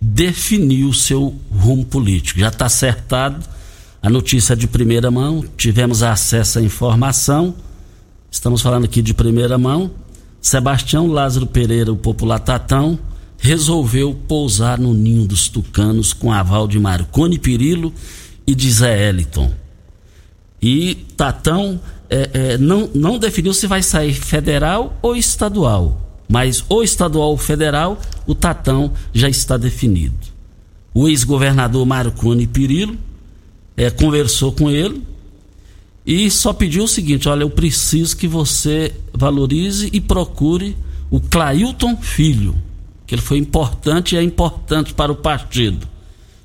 [0.00, 2.38] definiu seu rumo político.
[2.38, 3.44] Já está acertado.
[4.00, 7.52] A notícia de primeira mão, tivemos acesso à informação.
[8.30, 9.90] Estamos falando aqui de primeira mão.
[10.40, 12.96] Sebastião Lázaro Pereira, o popular Tatão,
[13.40, 17.92] resolveu pousar no ninho dos tucanos com aval de Marconi Pirillo
[18.46, 19.50] e de Zé Eliton.
[20.60, 26.08] E Tatão é, é, não, não definiu se vai sair federal ou estadual.
[26.28, 30.16] Mas ou estadual ou federal, o Tatão já está definido.
[30.92, 32.96] O ex-governador Marconi Pirillo
[33.76, 35.02] é, conversou com ele
[36.04, 40.76] e só pediu o seguinte: olha, eu preciso que você valorize e procure
[41.10, 42.54] o Clailton Filho,
[43.10, 45.84] que ele foi importante e é importante para o partido.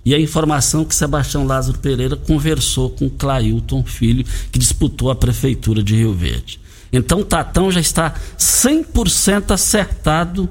[0.04, 5.84] E a informação que Sebastião Lázaro Pereira conversou com Clailton Filho, que disputou a prefeitura
[5.84, 6.60] de Rio Verde.
[6.91, 10.49] Então Tatão já está 100% acertado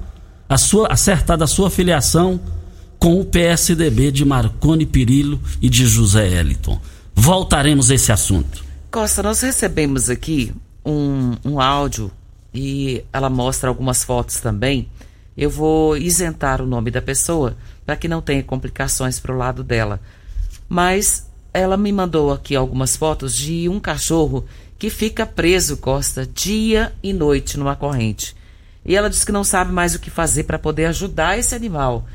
[0.49, 2.41] a sua acertada a sua filiação
[2.97, 6.81] com o PSDB de Marconi Pirillo e de José Eliton.
[7.13, 8.65] Voltaremos a esse assunto.
[8.89, 10.55] Costa, nós recebemos aqui
[10.87, 12.09] um, um áudio
[12.55, 14.89] e ela mostra algumas fotos também.
[15.37, 19.65] Eu vou isentar o nome da pessoa para que não tenha complicações para o lado
[19.65, 20.01] dela.
[20.69, 24.45] Mas ela me mandou aqui algumas fotos de um cachorro
[24.79, 28.35] que fica preso, Costa, dia e noite numa corrente.
[28.85, 32.07] E ela diz que não sabe mais o que fazer para poder ajudar esse animal.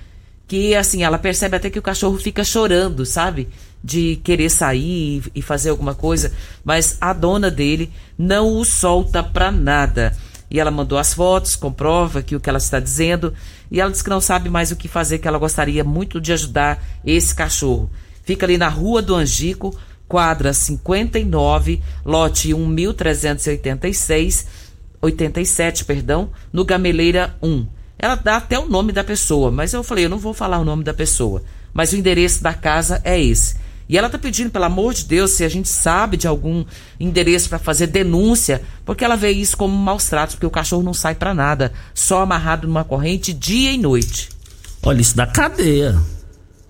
[0.48, 3.48] Que assim, ela percebe até que o cachorro fica chorando, sabe?
[3.84, 9.52] De querer sair e fazer alguma coisa, mas a dona dele não o solta para
[9.52, 10.16] nada.
[10.52, 13.34] E ela mandou as fotos, comprova que o que ela está dizendo.
[13.70, 16.34] E ela diz que não sabe mais o que fazer, que ela gostaria muito de
[16.34, 17.90] ajudar esse cachorro.
[18.24, 19.76] Fica ali na Rua do Angico,
[20.08, 24.48] quadra 59, lote 1386,
[25.02, 27.68] 87, perdão, no Gameleira 1.
[27.98, 30.66] Ela dá até o nome da pessoa, mas eu falei, eu não vou falar o
[30.66, 31.44] nome da pessoa.
[31.74, 33.56] Mas o endereço da casa é esse.
[33.90, 36.64] E ela está pedindo, pelo amor de Deus, se a gente sabe de algum
[37.00, 40.94] endereço para fazer denúncia, porque ela vê isso como maus tratos, porque o cachorro não
[40.94, 44.30] sai para nada, só amarrado numa corrente dia e noite.
[44.84, 46.00] Olha, isso dá cadeia.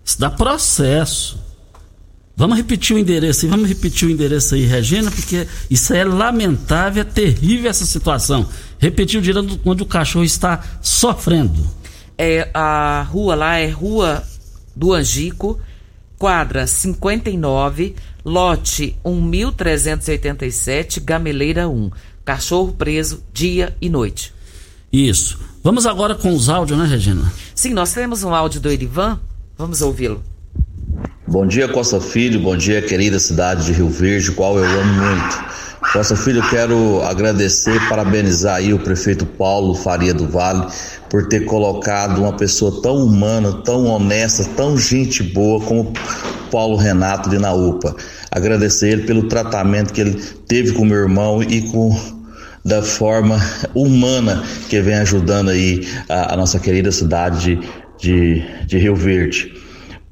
[0.06, 1.38] Isso dá processo.
[2.38, 7.02] Vamos repetir o endereço aí, vamos repetir o endereço aí, Regina, porque isso é lamentável,
[7.02, 8.48] é terrível essa situação.
[8.80, 11.70] Repetir o direito onde o cachorro está sofrendo.
[12.18, 14.24] É, a rua lá é Rua
[14.74, 15.60] do Angico,
[16.20, 21.90] quadra 59, lote 1387, Gameleira 1.
[22.26, 24.34] Cachorro preso dia e noite.
[24.92, 25.40] Isso.
[25.64, 27.32] Vamos agora com os áudios, né, Regina?
[27.56, 29.20] Sim, nós temos um áudio do Erivan.
[29.58, 30.22] Vamos ouvi-lo.
[31.26, 32.40] Bom dia, Costa Filho.
[32.40, 35.44] Bom dia, querida cidade de Rio Verde, qual eu amo muito.
[35.92, 40.68] Costa Filho, quero agradecer, parabenizar aí o prefeito Paulo Faria do Vale
[41.10, 45.92] por ter colocado uma pessoa tão humana, tão honesta, tão gente boa como
[46.52, 47.96] Paulo Renato de Naúpa.
[48.30, 52.00] Agradecer ele pelo tratamento que ele teve com meu irmão e com
[52.64, 53.38] da forma
[53.74, 57.56] humana que vem ajudando aí a, a nossa querida cidade
[57.98, 59.54] de, de, de Rio Verde.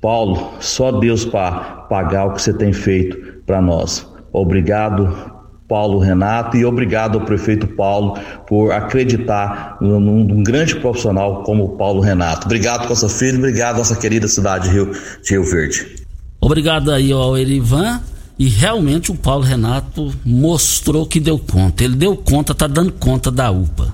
[0.01, 1.51] Paulo, só Deus para
[1.87, 4.07] pagar o que você tem feito para nós.
[4.33, 5.36] Obrigado
[5.67, 11.69] Paulo Renato e obrigado ao prefeito Paulo por acreditar num, num grande profissional como o
[11.69, 12.45] Paulo Renato.
[12.45, 15.95] Obrigado, Costa Filho, obrigado nossa querida cidade de Rio, de Rio Verde.
[16.39, 18.01] Obrigado aí ao Erivan
[18.39, 21.83] e realmente o Paulo Renato mostrou que deu conta.
[21.83, 23.93] Ele deu conta, tá dando conta da UPA.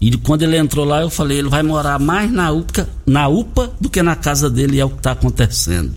[0.00, 3.70] E quando ele entrou lá, eu falei, ele vai morar mais na UPA, na UPA
[3.80, 5.92] do que na casa dele, e é o que está acontecendo.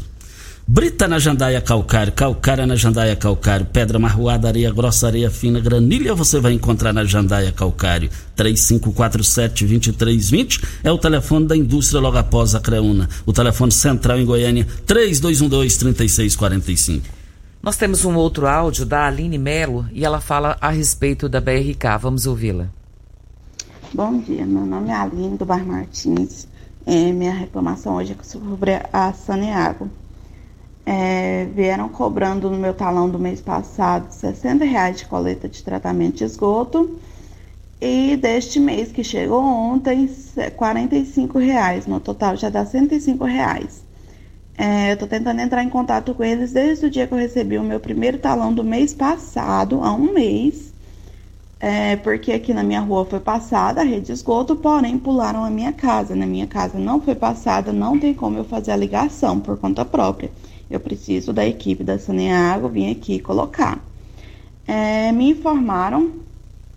[0.68, 6.16] Brita na jandaia calcário, calcária na jandaia calcário, pedra marroada, areia grossa, areia fina, granilha
[6.16, 8.10] você vai encontrar na jandaia calcário.
[8.36, 13.08] 3547-2320 é o telefone da indústria logo após a Creuna.
[13.28, 17.04] O telefone central em Goiânia, 3212-3645.
[17.62, 22.00] Nós temos um outro áudio da Aline Melo e ela fala a respeito da BRK.
[22.02, 22.70] Vamos ouvi-la.
[23.94, 26.48] Bom dia, meu nome é Aline do Bar Martins.
[26.88, 29.92] É, minha reclamação hoje é sobre a Saneago
[30.86, 36.18] é, vieram cobrando no meu talão do mês passado 60 reais de coleta de tratamento
[36.18, 37.00] de esgoto.
[37.82, 40.10] E deste mês que chegou ontem
[40.56, 41.88] 45 reais.
[41.88, 43.84] No total já dá 105 reais.
[44.58, 47.58] É, eu estou tentando entrar em contato com eles desde o dia que eu recebi
[47.58, 50.74] o meu primeiro talão do mês passado há um mês.
[51.60, 55.50] É, porque aqui na minha rua foi passada a rede de esgoto, porém pularam a
[55.50, 56.16] minha casa.
[56.16, 59.84] Na minha casa não foi passada, não tem como eu fazer a ligação por conta
[59.84, 60.30] própria
[60.70, 63.80] eu preciso da equipe da Saneago vir aqui colocar.
[64.68, 66.12] É, me informaram,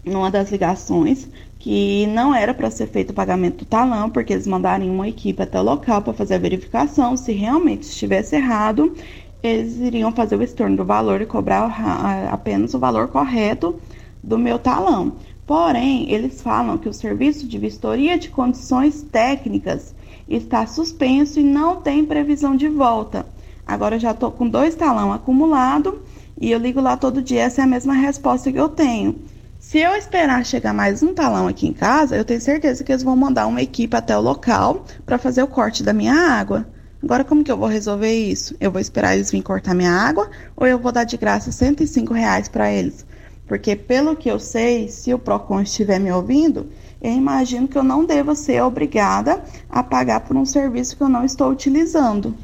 [0.05, 1.29] numa das ligações,
[1.59, 5.43] que não era para ser feito o pagamento do talão, porque eles mandaram uma equipe
[5.43, 7.17] até o local para fazer a verificação.
[7.17, 8.95] Se realmente estivesse errado,
[9.43, 13.79] eles iriam fazer o estorno do valor e cobrar apenas o valor correto
[14.23, 15.13] do meu talão.
[15.47, 19.95] Porém, eles falam que o serviço de vistoria de condições técnicas
[20.29, 23.25] está suspenso e não tem previsão de volta.
[23.69, 26.01] Agora já estou com dois talão acumulado
[26.41, 29.17] E eu ligo lá todo dia, essa é a mesma resposta que eu tenho.
[29.61, 33.03] Se eu esperar chegar mais um talão aqui em casa, eu tenho certeza que eles
[33.03, 36.67] vão mandar uma equipe até o local para fazer o corte da minha água.
[37.03, 38.57] Agora, como que eu vou resolver isso?
[38.59, 42.15] Eu vou esperar eles virem cortar minha água ou eu vou dar de graça 105
[42.15, 43.05] reais para eles?
[43.47, 46.71] Porque, pelo que eu sei, se o PROCON estiver me ouvindo,
[47.03, 51.09] eu imagino que eu não devo ser obrigada a pagar por um serviço que eu
[51.09, 52.35] não estou utilizando.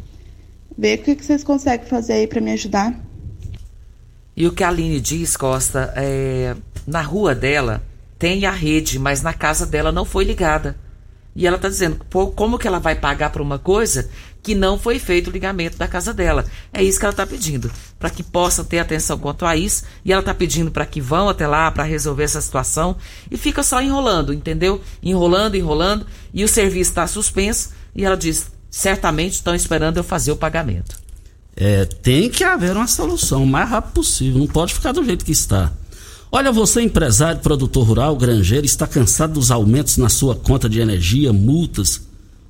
[0.76, 2.94] Vê o que, que vocês conseguem fazer aí para me ajudar.
[4.36, 6.56] E o que a Aline diz, Costa, é,
[6.86, 7.82] na rua dela
[8.18, 10.76] tem a rede, mas na casa dela não foi ligada.
[11.36, 14.08] E ela está dizendo, pô, como que ela vai pagar por uma coisa
[14.40, 16.44] que não foi feito o ligamento da casa dela?
[16.72, 19.84] É isso que ela está pedindo, para que possa ter atenção quanto a isso.
[20.04, 22.96] E ela está pedindo para que vão até lá para resolver essa situação.
[23.30, 24.80] E fica só enrolando, entendeu?
[25.02, 26.06] Enrolando, enrolando.
[26.32, 27.70] E o serviço está suspenso.
[27.96, 30.98] E ela diz, certamente estão esperando eu fazer o pagamento.
[31.56, 34.40] É, tem que haver uma solução o mais rápido possível.
[34.40, 35.72] Não pode ficar do jeito que está.
[36.30, 41.32] Olha, você empresário, produtor rural, granjeiro, está cansado dos aumentos na sua conta de energia,
[41.32, 42.00] multas,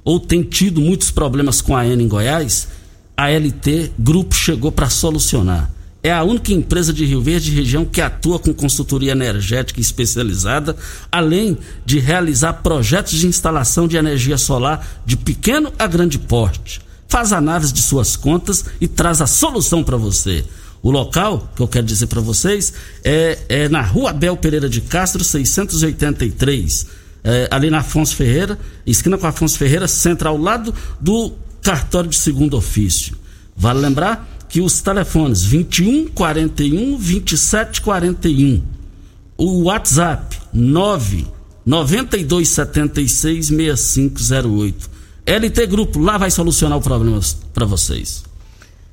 [0.03, 2.69] ou tem tido muitos problemas com a ENA em Goiás?
[3.15, 5.71] A LT Grupo chegou para solucionar.
[6.05, 10.77] É a única empresa de Rio Verde região que atua com consultoria energética especializada,
[11.11, 16.83] além de realizar projetos de instalação de energia solar de pequeno a grande porte.
[17.09, 20.45] Faz análise de suas contas e traz a solução para você.
[20.83, 24.83] O local que eu quero dizer para vocês é, é, na Rua Abel Pereira de
[24.83, 26.87] Castro, 683,
[27.25, 31.33] é, ali na Afonso Ferreira, esquina com Afonso Ferreira, centro ao lado do
[31.63, 33.17] cartório de segundo ofício.
[33.57, 38.63] Vale lembrar que os telefones 21 41 27 41,
[39.37, 41.27] o WhatsApp 9
[41.67, 44.91] 92 76 6508.
[45.27, 47.21] LT Grupo, lá vai solucionar o problema
[47.53, 48.23] para vocês.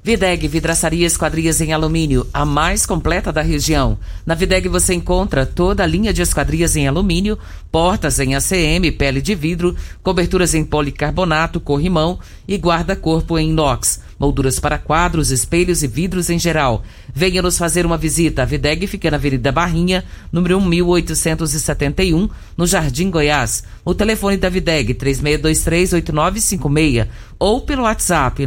[0.04, 4.00] Videg Vidraçaria Esquadrias em Alumínio, a mais completa da região.
[4.26, 7.38] Na Videg você encontra toda a linha de esquadrias em alumínio,
[7.72, 14.60] portas em ACM, pele de vidro, coberturas em policarbonato, corrimão e guarda-corpo em inox molduras
[14.60, 16.84] para quadros, espelhos e vidros em geral.
[17.12, 18.44] Venha nos fazer uma visita.
[18.44, 23.64] A Videg fica na Avenida Barrinha, número 1871, no Jardim Goiás.
[23.84, 27.08] O telefone da Videg 36238956
[27.40, 28.46] ou pelo WhatsApp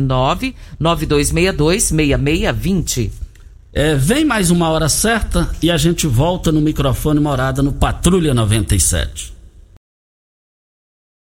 [1.52, 3.10] 992626620.
[3.72, 8.32] É, vem mais uma hora certa e a gente volta no microfone morada no Patrulha
[8.32, 9.34] 97.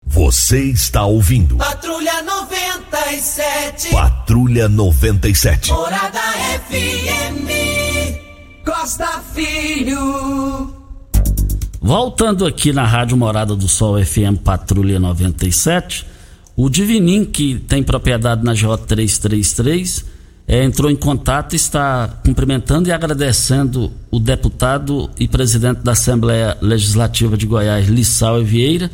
[0.04, 1.57] Você está ouvindo.
[1.57, 3.90] Patrulha 97.
[3.90, 5.72] Patrulha 97.
[5.72, 6.20] Morada
[6.68, 7.46] FM.
[8.64, 10.76] Costa Filho.
[11.80, 16.07] Voltando aqui na Rádio Morada do Sol FM Patrulha 97,
[16.57, 20.04] o Divinim, que tem propriedade na J333,
[20.48, 26.57] é, entrou em contato e está cumprimentando e agradecendo o deputado e presidente da Assembleia
[26.61, 28.90] Legislativa de Goiás, Lissau Vieira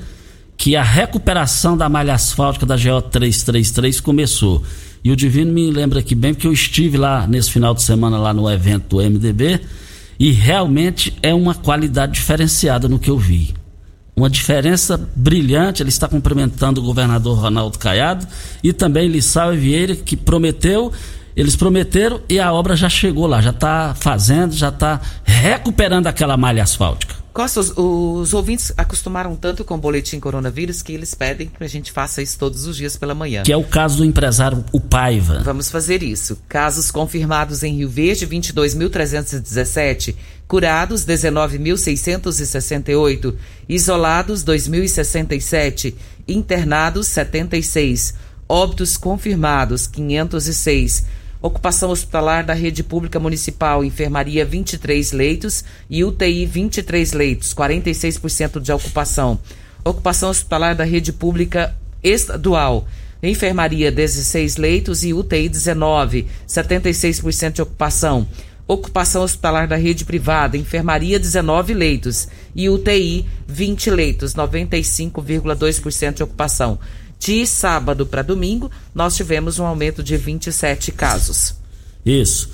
[0.62, 4.62] que a recuperação da malha asfáltica da GO 333 começou.
[5.02, 8.16] E o Divino me lembra aqui bem, porque eu estive lá nesse final de semana
[8.16, 9.60] lá no evento do MDB
[10.20, 13.52] e realmente é uma qualidade diferenciada no que eu vi.
[14.22, 15.82] Uma diferença brilhante.
[15.82, 18.24] Ele está cumprimentando o governador Ronaldo Caiado
[18.62, 20.92] e também Lissau Vieira, que prometeu.
[21.34, 26.36] Eles prometeram e a obra já chegou lá, já está fazendo, já está recuperando aquela
[26.36, 27.21] malha asfáltica.
[27.32, 31.68] Costa, os, os, ouvintes acostumaram tanto com o boletim coronavírus que eles pedem que a
[31.68, 33.42] gente faça isso todos os dias pela manhã.
[33.42, 35.40] Que é o caso do empresário o Paiva.
[35.42, 36.38] Vamos fazer isso.
[36.46, 40.14] Casos confirmados em Rio Verde, 22.317.
[40.46, 43.34] Curados, 19.668.
[43.66, 45.94] Isolados, 2.067.
[46.28, 48.12] Internados, 76.
[48.46, 57.12] Óbitos confirmados, 506 Ocupação hospitalar da rede pública municipal, enfermaria 23 leitos e UTI 23
[57.12, 59.40] leitos, 46% de ocupação.
[59.84, 62.86] Ocupação hospitalar da rede pública estadual,
[63.20, 68.28] enfermaria 16 leitos e UTI 19, 76% de ocupação.
[68.68, 76.78] Ocupação hospitalar da rede privada, enfermaria 19 leitos e UTI 20 leitos, 95,2% de ocupação.
[77.24, 81.54] De sábado para domingo, nós tivemos um aumento de 27 casos.
[82.04, 82.50] Isso.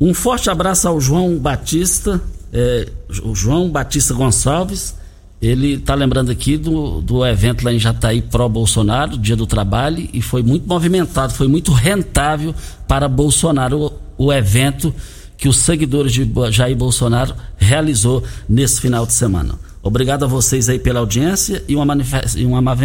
[0.00, 2.18] Um forte abraço ao João Batista,
[2.50, 2.88] é,
[3.22, 4.94] o João Batista Gonçalves.
[5.40, 10.22] Ele está lembrando aqui do, do evento lá em Jataí pró-Bolsonaro, Dia do Trabalho, e
[10.22, 12.54] foi muito movimentado, foi muito rentável
[12.88, 14.94] para Bolsonaro o, o evento
[15.36, 19.65] que os seguidores de Jair Bolsonaro realizou nesse final de semana.
[19.86, 21.86] Obrigado a vocês aí pela audiência e uma,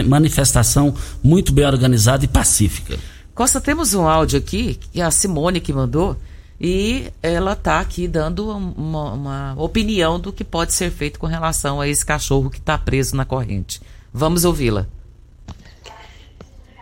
[0.07, 0.93] manifestação
[1.23, 2.99] muito bem organizada e pacífica.
[3.33, 6.15] Costa, temos um áudio aqui, que é a Simone que mandou,
[6.59, 11.81] e ela está aqui dando uma, uma, opinião do que pode ser feito com relação
[11.81, 13.81] a esse cachorro que está preso na corrente.
[14.13, 14.85] Vamos ouvi-la.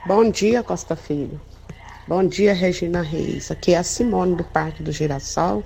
[0.06, 1.40] Bom dia, Costa Filho.
[2.06, 3.52] Bom dia, Regina Reis.
[3.52, 5.64] Aqui é a Simone do Parque do Girassol.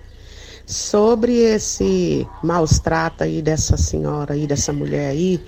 [0.66, 5.44] Sobre esse maus trato aí dessa senhora aí, dessa mulher aí,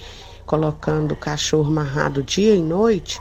[0.45, 3.19] colocando o cachorro amarrado dia e noite,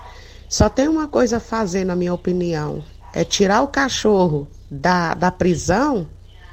[0.49, 5.31] só tem uma coisa a fazer, na minha opinião: é tirar o cachorro da, da
[5.31, 6.09] prisão,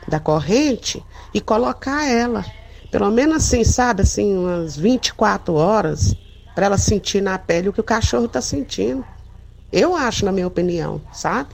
[0.07, 2.45] da corrente, e colocar ela.
[2.91, 6.15] Pelo menos assim, sabe, assim, umas 24 horas,
[6.53, 9.03] para ela sentir na pele o que o cachorro está sentindo.
[9.71, 11.49] Eu acho, na minha opinião, sabe?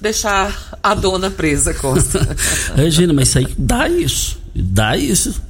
[0.00, 2.36] Deixar a dona presa, Costa.
[2.76, 4.38] Regina, mas isso aí dá isso.
[4.54, 5.40] Dá isso.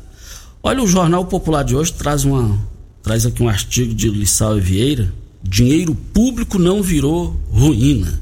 [0.63, 2.59] Olha, o Jornal Popular de hoje traz uma.
[3.03, 5.13] Traz aqui um artigo de Lissau e Vieira
[5.49, 8.21] dinheiro público não virou ruína.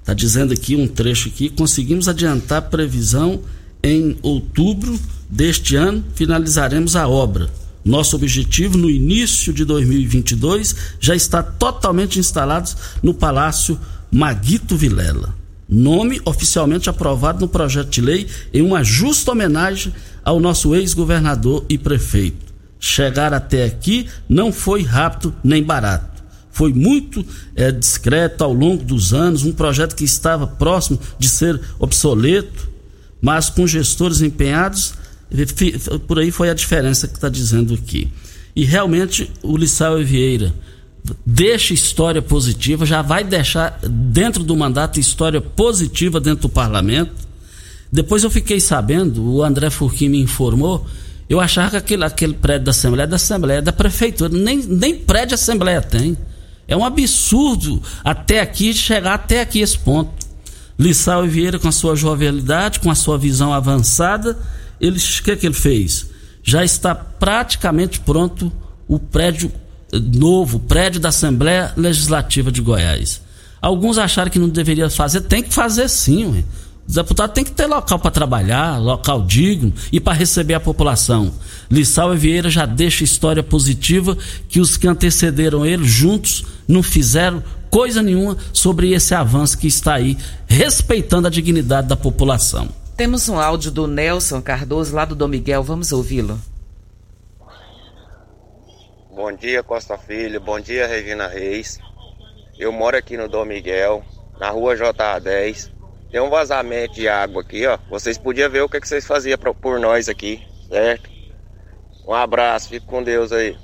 [0.00, 3.40] Está dizendo aqui um trecho aqui, conseguimos adiantar a previsão
[3.82, 4.98] em outubro
[5.28, 7.50] deste ano, finalizaremos a obra.
[7.84, 12.70] Nosso objetivo no início de 2022 já está totalmente instalado
[13.02, 13.78] no Palácio
[14.10, 15.34] Maguito Vilela.
[15.72, 19.92] Nome oficialmente aprovado no projeto de lei em uma justa homenagem
[20.22, 22.52] ao nosso ex-governador e prefeito.
[22.78, 26.12] Chegar até aqui não foi rápido nem barato
[26.52, 27.24] foi muito
[27.56, 32.68] é, discreto ao longo dos anos, um projeto que estava próximo de ser obsoleto,
[33.20, 34.92] mas com gestores empenhados,
[36.06, 38.12] por aí foi a diferença que está dizendo aqui.
[38.54, 40.52] E realmente o Lissau Vieira
[41.26, 47.12] deixa história positiva, já vai deixar dentro do mandato história positiva dentro do parlamento.
[47.90, 50.86] Depois eu fiquei sabendo, o André Furquim me informou,
[51.28, 54.58] eu achava que aquele, aquele prédio da Assembleia é da Assembleia, é da Prefeitura, nem,
[54.58, 56.16] nem prédio Assembleia tem.
[56.66, 60.10] É um absurdo até aqui chegar até aqui esse ponto.
[60.78, 64.38] Lissau Vieira, com a sua jovialidade, com a sua visão avançada,
[64.80, 66.06] o que, que ele fez?
[66.42, 68.52] Já está praticamente pronto
[68.88, 69.52] o prédio
[69.92, 73.20] novo, prédio da Assembleia Legislativa de Goiás.
[73.60, 76.26] Alguns acharam que não deveria fazer, tem que fazer sim.
[76.32, 76.44] Ué.
[76.86, 81.32] Os deputados têm que ter local para trabalhar, local digno e para receber a população.
[81.70, 84.18] Lissau e Vieira já deixa história positiva
[84.48, 89.94] que os que antecederam ele juntos não fizeram coisa nenhuma sobre esse avanço que está
[89.94, 92.68] aí, respeitando a dignidade da população.
[92.96, 96.38] Temos um áudio do Nelson Cardoso, lá do Dom Miguel, vamos ouvi-lo.
[99.22, 101.78] Bom dia, Costa Filho, bom dia, Regina Reis.
[102.58, 104.04] Eu moro aqui no Dom Miguel,
[104.40, 105.70] na rua JA10.
[106.10, 107.78] Tem um vazamento de água aqui, ó.
[107.88, 111.08] Vocês podiam ver o que, que vocês faziam por nós aqui, certo?
[112.04, 113.56] Um abraço, fico com Deus aí.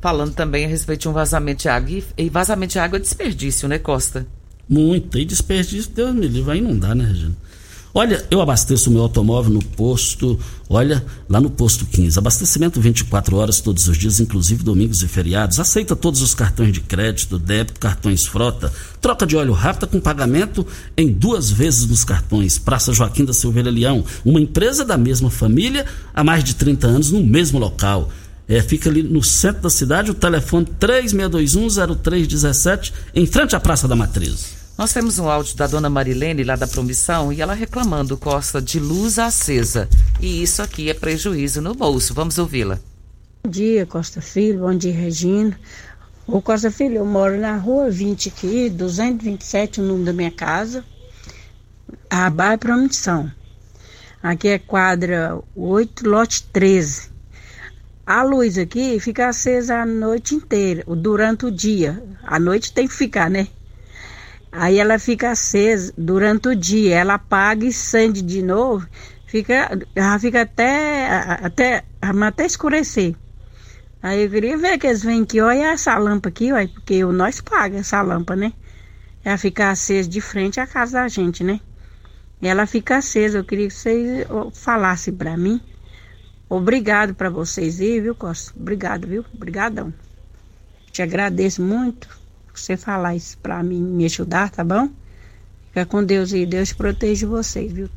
[0.00, 2.02] Falando também a respeito de um vazamento de água.
[2.16, 4.26] E vazamento de água é desperdício, né, Costa?
[4.66, 5.18] Muito.
[5.18, 7.36] E desperdício, Deus me livre, vai inundar, né, Regina?
[7.98, 10.38] Olha, eu abasteço o meu automóvel no posto,
[10.68, 12.18] olha, lá no posto 15.
[12.18, 15.58] Abastecimento 24 horas todos os dias, inclusive domingos e feriados.
[15.58, 18.70] Aceita todos os cartões de crédito, débito, cartões frota.
[19.00, 22.58] Troca de óleo rápida com pagamento em duas vezes nos cartões.
[22.58, 27.10] Praça Joaquim da Silveira Leão, uma empresa da mesma família há mais de 30 anos
[27.10, 28.10] no mesmo local.
[28.46, 33.96] É, fica ali no centro da cidade, o telefone 36210317, em frente à Praça da
[33.96, 34.55] Matriz.
[34.78, 38.78] Nós temos um áudio da dona Marilene, lá da Promissão, e ela reclamando, Costa, de
[38.78, 39.88] luz acesa.
[40.20, 42.12] E isso aqui é prejuízo no bolso.
[42.12, 42.78] Vamos ouvi-la.
[43.42, 44.60] Bom dia, Costa Filho.
[44.60, 45.58] Bom dia, Regina.
[46.26, 50.84] Ô, Costa Filho, eu moro na rua 20 aqui, 227, o número da minha casa.
[52.10, 53.32] A Promissão.
[54.22, 57.08] Aqui é quadra 8, lote 13.
[58.04, 62.02] A luz aqui fica acesa a noite inteira, durante o dia.
[62.22, 63.48] A noite tem que ficar, né?
[64.58, 68.88] Aí ela fica acesa durante o dia, ela apaga e acende de novo,
[69.26, 71.08] fica, ela fica até,
[71.42, 73.14] até, até escurecer.
[74.02, 77.38] Aí eu queria ver que eles vêm aqui, olha essa lâmpada aqui, olha, porque nós
[77.42, 78.52] paga essa lâmpada, né?
[79.22, 81.60] Ela fica acesa de frente à casa da gente, né?
[82.40, 85.60] Ela fica acesa, eu queria que vocês falassem para mim.
[86.48, 88.54] Obrigado para vocês aí, viu, Costa?
[88.58, 89.22] Obrigado, viu?
[89.34, 89.92] Obrigadão.
[90.90, 92.08] Te agradeço muito
[92.60, 94.88] você falar isso para mim, me ajudar, tá bom?
[95.68, 97.88] Fica com Deus e Deus protege vocês, viu?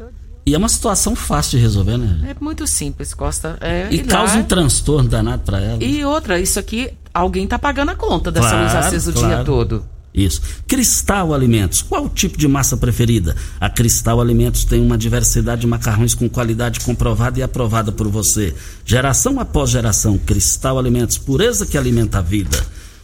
[0.46, 2.32] E é uma situação fácil de resolver, né?
[2.32, 3.58] É muito simples, Costa.
[3.62, 4.40] É, e causa lá...
[4.40, 5.84] um transtorno danado para ela.
[5.84, 9.28] E outra, isso aqui, alguém tá pagando a conta dessa claro, luz acesa claro.
[9.28, 9.86] o dia todo.
[10.14, 10.42] Isso.
[10.68, 11.82] Cristal Alimentos.
[11.82, 13.36] Qual o tipo de massa preferida?
[13.60, 18.54] A Cristal Alimentos tem uma diversidade de macarrões com qualidade comprovada e aprovada por você.
[18.84, 22.58] Geração após geração, Cristal Alimentos, pureza que alimenta a vida.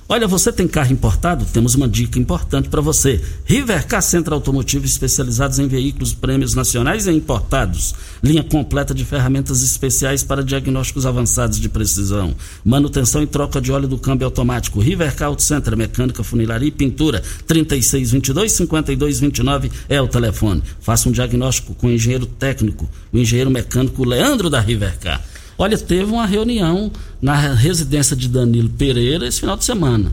[0.07, 1.45] Olha, você tem carro importado?
[1.45, 3.19] Temos uma dica importante para você.
[3.43, 7.95] Rivercar Centro Automotivo especializados em veículos prêmios nacionais e importados.
[8.23, 12.35] Linha completa de ferramentas especiais para diagnósticos avançados de precisão.
[12.63, 14.79] Manutenção e troca de óleo do câmbio automático.
[14.79, 17.23] Rivercar Auto Center, mecânica, funilaria e pintura.
[17.47, 20.61] 3622-5229 é o telefone.
[20.81, 25.19] Faça um diagnóstico com o engenheiro técnico, o engenheiro mecânico Leandro da Rivercar.
[25.57, 26.91] Olha, teve uma reunião
[27.21, 30.11] na residência de Danilo Pereira esse final de semana.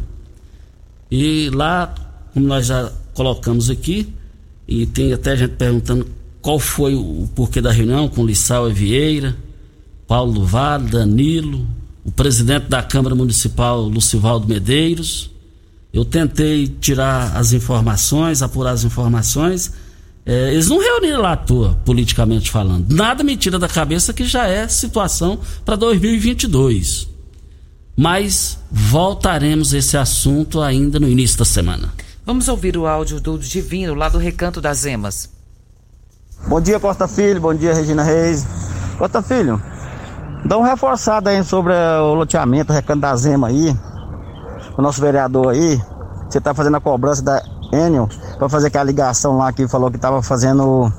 [1.10, 1.94] E lá,
[2.32, 4.12] como nós já colocamos aqui,
[4.66, 6.06] e tem até gente perguntando
[6.40, 9.36] qual foi o porquê da reunião com Lissau e Vieira,
[10.06, 11.66] Paulo Vale, Danilo,
[12.04, 15.30] o presidente da Câmara Municipal, Lucivaldo Medeiros.
[15.92, 19.72] Eu tentei tirar as informações, apurar as informações,
[20.24, 22.92] é, eles não reuniram lá à toa, politicamente falando.
[22.92, 27.08] Nada me tira da cabeça que já é situação para 2022.
[27.96, 31.92] Mas voltaremos a esse assunto ainda no início da semana.
[32.24, 35.28] Vamos ouvir o áudio do Divino, lá do Recanto das Emas.
[36.46, 37.40] Bom dia, Costa Filho.
[37.40, 38.46] Bom dia, Regina Reis.
[38.96, 39.60] Costa Filho,
[40.44, 43.76] dá uma reforçada aí sobre o loteamento, o Recanto das Emas aí.
[44.78, 45.80] O nosso vereador aí.
[46.30, 47.42] Você tá fazendo a cobrança da
[47.72, 48.08] Enel
[48.38, 50.92] para fazer aquela ligação lá que falou que estava fazendo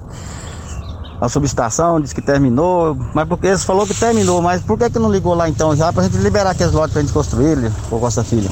[1.22, 5.00] a subestação, disse que terminou, mas porque eles falou que terminou, mas por que que
[5.00, 8.24] não ligou lá então já pra gente liberar aqueles lotes pra gente construir, ô Costa
[8.24, 8.50] Filha?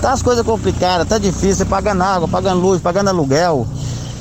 [0.00, 3.66] Tá as coisas complicadas, tá difícil, pagando água, pagando luz, pagando aluguel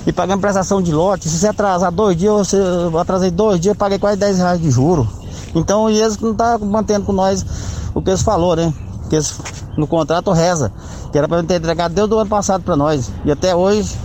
[0.06, 1.30] e pagando prestação de lote.
[1.30, 4.72] Se você atrasar dois dias, você, eu atrasei dois dias, paguei quase 10 reais de
[4.72, 5.08] juro.
[5.54, 7.46] Então e eles não tá mantendo com nós
[7.94, 8.74] o que eles falou, né?
[9.10, 9.36] Que eles,
[9.78, 10.72] no contrato reza,
[11.12, 13.12] que era para ter entregado desde o ano passado para nós.
[13.26, 13.98] E até hoje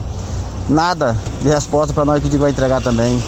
[0.69, 3.23] nada de resposta para nós que vai entregar também.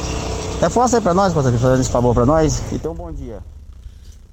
[0.61, 2.63] Reforça aí para nós, fazendo esse favor para nós.
[2.73, 3.39] Então, bom dia.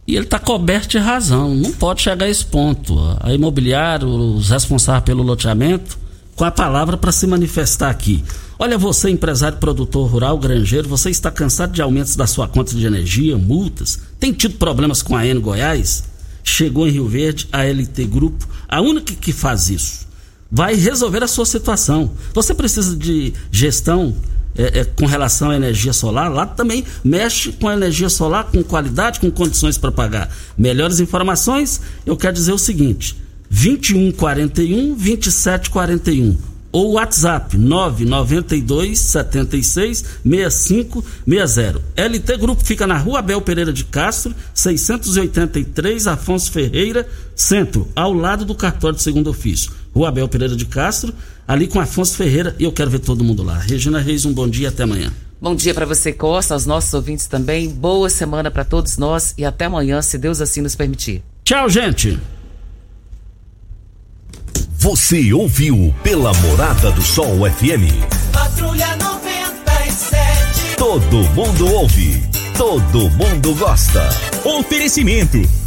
[0.07, 2.95] E ele está coberto de razão, não pode chegar a esse ponto.
[3.19, 5.97] A imobiliária, os responsáveis pelo loteamento,
[6.35, 8.23] com a palavra para se manifestar aqui.
[8.57, 12.85] Olha, você, empresário, produtor rural, granjeiro, você está cansado de aumentos da sua conta de
[12.85, 13.99] energia, multas?
[14.19, 16.03] Tem tido problemas com a N Goiás?
[16.45, 20.05] Chegou em Rio Verde a LT Grupo, a única que faz isso
[20.51, 22.11] vai resolver a sua situação.
[22.33, 24.15] Você precisa de gestão
[24.57, 28.63] é, é, com relação à energia solar, lá também mexe com a energia solar, com
[28.63, 30.33] qualidade, com condições para pagar.
[30.57, 33.17] Melhores informações, eu quero dizer o seguinte:
[33.49, 41.81] 2141 2741 ou WhatsApp 992 76 6560.
[41.95, 48.43] LT Grupo fica na Rua Abel Pereira de Castro, 683 Afonso Ferreira, Centro, ao lado
[48.43, 49.71] do cartório de segundo ofício.
[49.93, 51.13] Rua Abel Pereira de Castro,
[51.47, 53.57] ali com Afonso Ferreira, e eu quero ver todo mundo lá.
[53.57, 55.13] Regina Reis, um bom dia até amanhã.
[55.39, 57.69] Bom dia para você, Costa, aos nossos ouvintes também.
[57.69, 61.23] Boa semana para todos nós e até amanhã, se Deus assim nos permitir.
[61.45, 62.19] Tchau, gente.
[64.85, 67.89] Você ouviu pela Morada do Sol FM.
[68.31, 70.75] Patrulha 97.
[70.77, 72.23] Todo mundo ouve.
[72.55, 74.07] Todo mundo gosta.
[74.43, 75.41] Oferecimento: